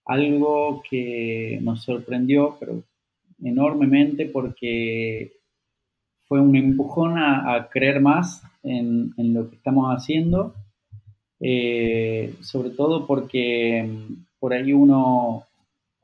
[0.04, 2.82] algo que nos sorprendió, pero
[3.42, 5.32] enormemente porque
[6.26, 10.54] fue un empujón a, creer más en, lo que estamos haciendo,
[12.40, 15.44] sobre todo porque mm, por ahí uno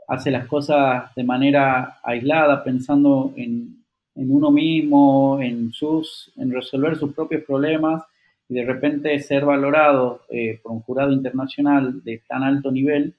[0.08, 3.84] hace las cosas de manera aislada, pensando en,
[4.18, 8.02] en uno mismo, en, sus, en resolver sus propios problemas
[8.48, 13.14] y de repente ser valorado eh, por un jurado internacional de tan alto nivel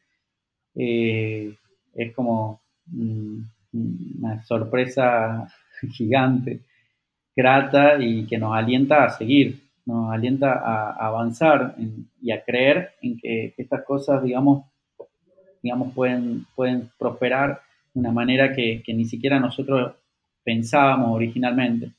[0.75, 1.55] eh,
[1.93, 2.61] es como
[2.91, 5.47] una sorpresa
[5.91, 6.61] gigante,
[7.35, 11.75] grata y que nos alienta a seguir, nos alienta a, avanzar
[12.21, 14.65] y a creer en que estas cosas, digamos,
[15.61, 17.61] digamos pueden, pueden prosperar
[17.93, 19.93] de una manera que ni siquiera nosotros
[20.43, 21.91] pensábamos originalmente.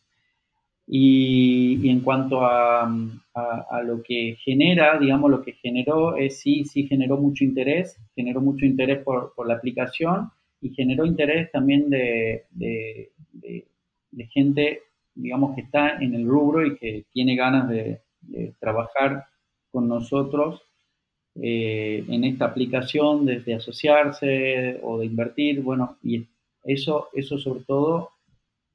[0.93, 6.88] Y, en cuanto a, a, lo que genera, digamos, lo que generó es sí, sí
[6.88, 10.30] generó mucho interés, generó mucho interés por, por la aplicación
[10.61, 14.82] y generó interés también de, de, de, gente,
[15.14, 18.01] digamos, que está en el rubro y que tiene ganas de,
[18.59, 19.26] trabajar
[19.70, 20.61] con nosotros
[21.36, 26.26] eh, en esta aplicación, desde asociarse o de invertir, bueno, y
[26.64, 28.11] eso, eso sobre todo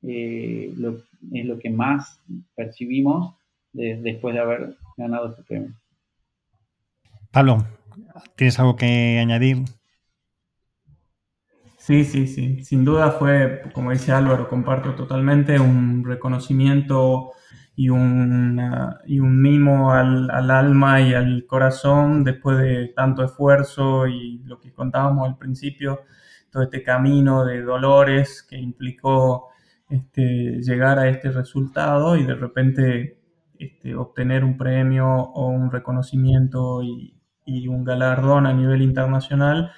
[0.02, 1.02] eh, lo,
[1.34, 2.22] es lo que más
[2.56, 3.36] percibimos
[3.74, 5.74] después de haber ganado este premio.
[7.32, 7.66] Pablo,
[8.36, 9.66] ¿tienes algo que añadir?
[11.78, 12.64] Sí, sí, sí.
[12.64, 17.32] Sin duda fue, como dice Álvaro, comparto totalmente un reconocimiento
[17.76, 18.60] y, un
[19.06, 24.60] y un mimo al, al, alma y al corazón después de tanto esfuerzo y lo
[24.60, 26.02] que contábamos al principio,
[26.50, 29.50] todo este camino de dolores que implicó
[29.90, 33.20] este, llegar a este resultado y de repente
[33.60, 37.12] este, obtener un premio o un reconocimiento y,
[37.68, 39.72] un galardón a nivel internacional,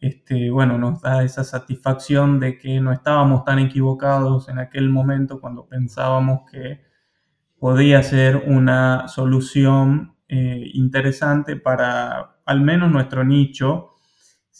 [0.00, 5.40] este, bueno, nos da esa satisfacción de que no estábamos tan equivocados en aquel momento
[5.40, 6.82] cuando pensábamos que
[7.58, 13.95] podía ser una solución eh, interesante para al menos nuestro nicho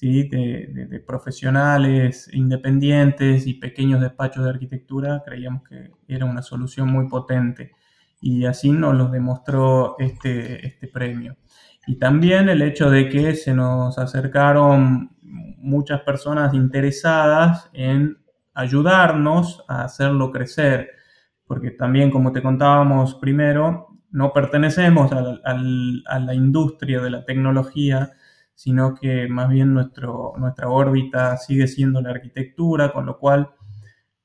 [0.01, 7.72] de, profesionales independientes y pequeños despachos de arquitectura, creíamos que era una solución muy potente
[8.20, 11.36] y así nos lo demostró este, este premio.
[11.86, 18.18] Y también el hecho de que se nos acercaron muchas personas interesadas en
[18.55, 20.90] ayudarnos a hacerlo crecer,
[21.47, 28.12] porque también, como te contábamos primero, no pertenecemos a la industria de la tecnología,
[28.57, 33.50] sino que más bien nuestro, nuestra órbita sigue siendo la arquitectura, con lo cual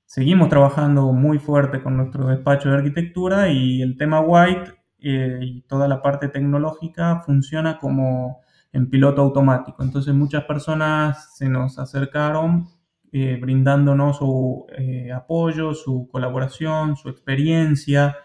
[0.05, 5.61] seguimos trabajando muy fuerte con nuestro despacho de arquitectura y el tema White eh, y
[5.63, 8.39] toda la parte tecnológica funciona como
[8.71, 9.83] en piloto automático.
[9.83, 12.69] Entonces muchas personas se nos acercaron
[13.11, 18.15] eh, brindándonos su eh, apoyo, su colaboración, su experiencia,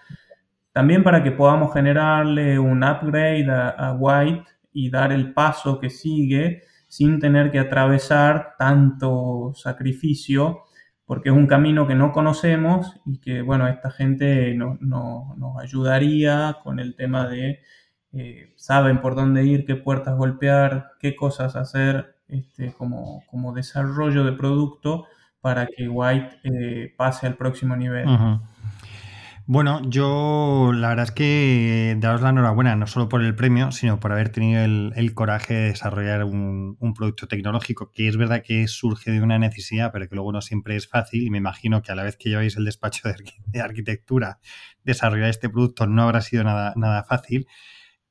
[0.71, 6.63] también para que podamos generarle un upgrade a White y dar el paso que sigue
[6.87, 10.65] sin tener que atravesar tanto sacrificio,
[11.07, 16.79] porque es un camino que no conocemos y que, bueno, esta gente nos ayudaría con
[16.79, 17.61] el tema de,
[18.13, 24.25] eh, saben por dónde ir, qué puertas golpear, qué cosas hacer este, como, como desarrollo
[24.25, 25.07] de producto
[25.41, 28.07] para que White eh, pase al próximo nivel.
[29.49, 34.01] Bueno, yo la verdad es que daros la enhorabuena, no solo por el premio, sino
[34.01, 39.13] por haber tenido el, coraje de desarrollar un, producto tecnológico que es verdad que surge
[39.13, 41.23] de una necesidad, pero que luego no siempre es fácil.
[41.23, 43.09] Y me imagino que a la vez que lleváis el despacho
[43.47, 44.41] de, arquitectura,
[44.83, 47.47] desarrollar este producto no habrá sido nada, nada fácil.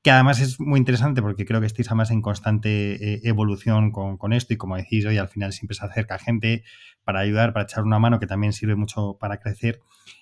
[0.06, 4.34] Que además es muy interesante porque creo que estáis además en constante eh, evolución con,
[4.34, 6.64] esto y como decís hoy, al final siempre se acerca gente
[7.04, 9.80] para ayudar, para echar una mano, que también sirve mucho para crecer.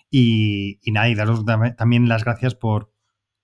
[0.09, 1.43] Y, nada, y daros
[1.75, 2.93] también las gracias por,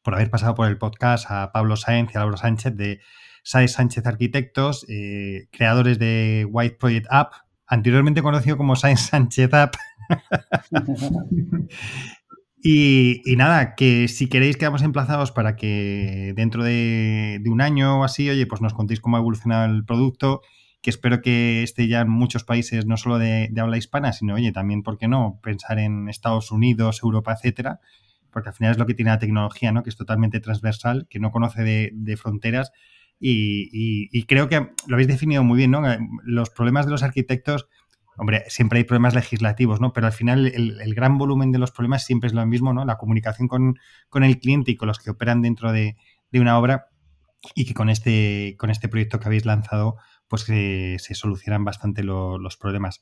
[0.05, 3.01] haber pasado por el podcast a Pablo Sáenz y a Laura Sánchez de
[3.43, 7.33] Sáenz Sánchez Arquitectos, eh, creadores de White Project App,
[7.67, 9.75] anteriormente conocido como Sáenz Sánchez App.
[12.62, 18.30] Y, nada, que si queréis quedamos emplazados para que dentro de, un año o así,
[18.30, 20.41] oye, pues nos contéis cómo ha evolucionado el producto,
[20.82, 24.51] que espero que esté ya en muchos países, no solo de, habla hispana, sino, oye,
[24.51, 25.39] también, ¿por qué no?
[25.41, 27.80] Pensar en Estados Unidos, Europa, etcétera,
[28.30, 29.84] porque al final es lo que tiene la tecnología, ¿no?
[29.84, 32.74] Que es totalmente transversal, que no conoce de, fronteras
[33.22, 35.82] y, creo que lo habéis definido muy bien, ¿no?
[36.24, 37.68] Los problemas de los arquitectos
[38.20, 39.93] hombre, siempre hay problemas legislativos, ¿no?
[39.93, 42.86] Pero al final el, gran volumen de los problemas siempre es lo mismo, ¿no?
[42.86, 43.76] La comunicación con,
[44.24, 45.95] el cliente y con los que operan dentro de,
[46.34, 46.88] una obra
[47.55, 49.95] y que con este, con este proyecto que habéis lanzado,
[50.28, 53.01] pues se solucionan bastante los problemas.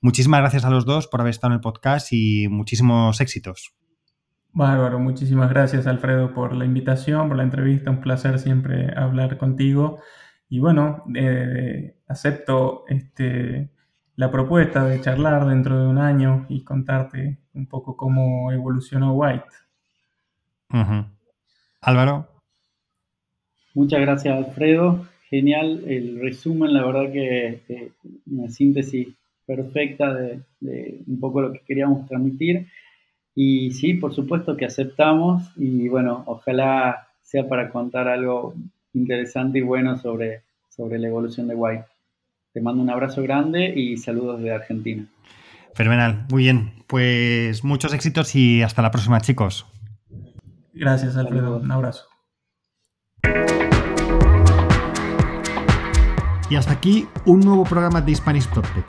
[0.00, 3.74] Muchísimas gracias a los dos por haber estado en el podcast y muchísimos éxitos.
[4.52, 10.00] Bárbaro, muchísimas gracias Alfredo por la invitación, por la entrevista, un placer siempre hablar contigo.
[10.48, 13.70] Y bueno, eh, acepto este,
[14.16, 19.44] la propuesta de charlar dentro de un año y contarte un poco cómo evolucionó White.
[21.82, 22.26] Álvaro.
[23.74, 25.06] Muchas gracias, Alfredo.
[25.28, 27.92] Genial el resumen, la verdad que
[28.26, 29.08] una síntesis
[29.44, 30.40] perfecta de,
[31.06, 32.66] un poco lo que queríamos transmitir.
[33.34, 38.54] Y sí, por supuesto que aceptamos y bueno, ojalá sea para contar algo
[38.94, 41.84] interesante y bueno sobre, sobre la evolución de White.
[42.56, 45.04] Te mando un abrazo grande y saludos de Argentina.
[45.74, 46.72] Fenomenal, muy bien.
[46.86, 49.66] Pues muchos éxitos y hasta la próxima, chicos.
[50.72, 51.58] Gracias, Alfredo.
[51.58, 52.06] Un abrazo.
[56.48, 58.86] Y hasta aquí un nuevo programa de Spanish PropTech.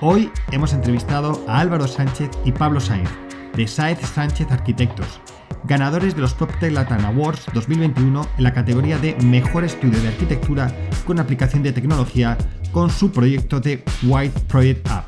[0.00, 3.10] Hoy hemos entrevistado a Álvaro Sánchez y Pablo Sainz,
[3.54, 5.20] de Saez Sánchez Arquitectos,
[5.64, 10.70] ganadores de los PropTech Latin Awards 2021 en la categoría de Mejor Estudio de Arquitectura
[11.06, 12.36] con aplicación de tecnología
[12.72, 15.06] con su proyecto de White Project App.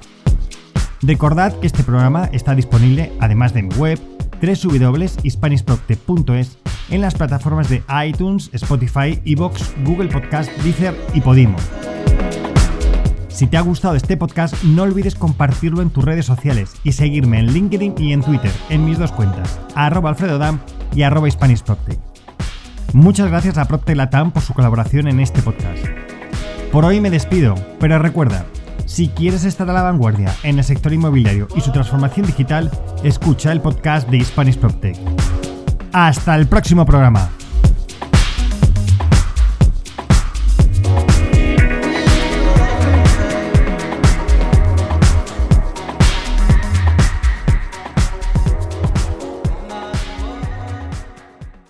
[1.02, 4.00] Recordad que este programa está disponible, además de mi web,
[4.40, 6.59] www.hispanisprocte.es,
[6.90, 11.57] en las plataformas de iTunes, Spotify, Evox, Google Podcast, Deezer y Podimo.
[13.37, 17.39] Si te ha gustado este podcast, no olvides compartirlo en tus redes sociales y seguirme
[17.39, 20.59] en LinkedIn y en Twitter, en mis dos cuentas, arroba alfredodam
[20.95, 21.28] y arroba
[22.95, 25.84] Muchas gracias a Procte Latam por su colaboración en este podcast.
[26.72, 28.47] Por hoy me despido, pero recuerda,
[28.87, 32.70] si quieres estar a la vanguardia en el sector inmobiliario y su transformación digital,
[33.05, 34.97] escucha el podcast de Spanish PropTech.
[35.93, 37.28] Hasta el próximo programa.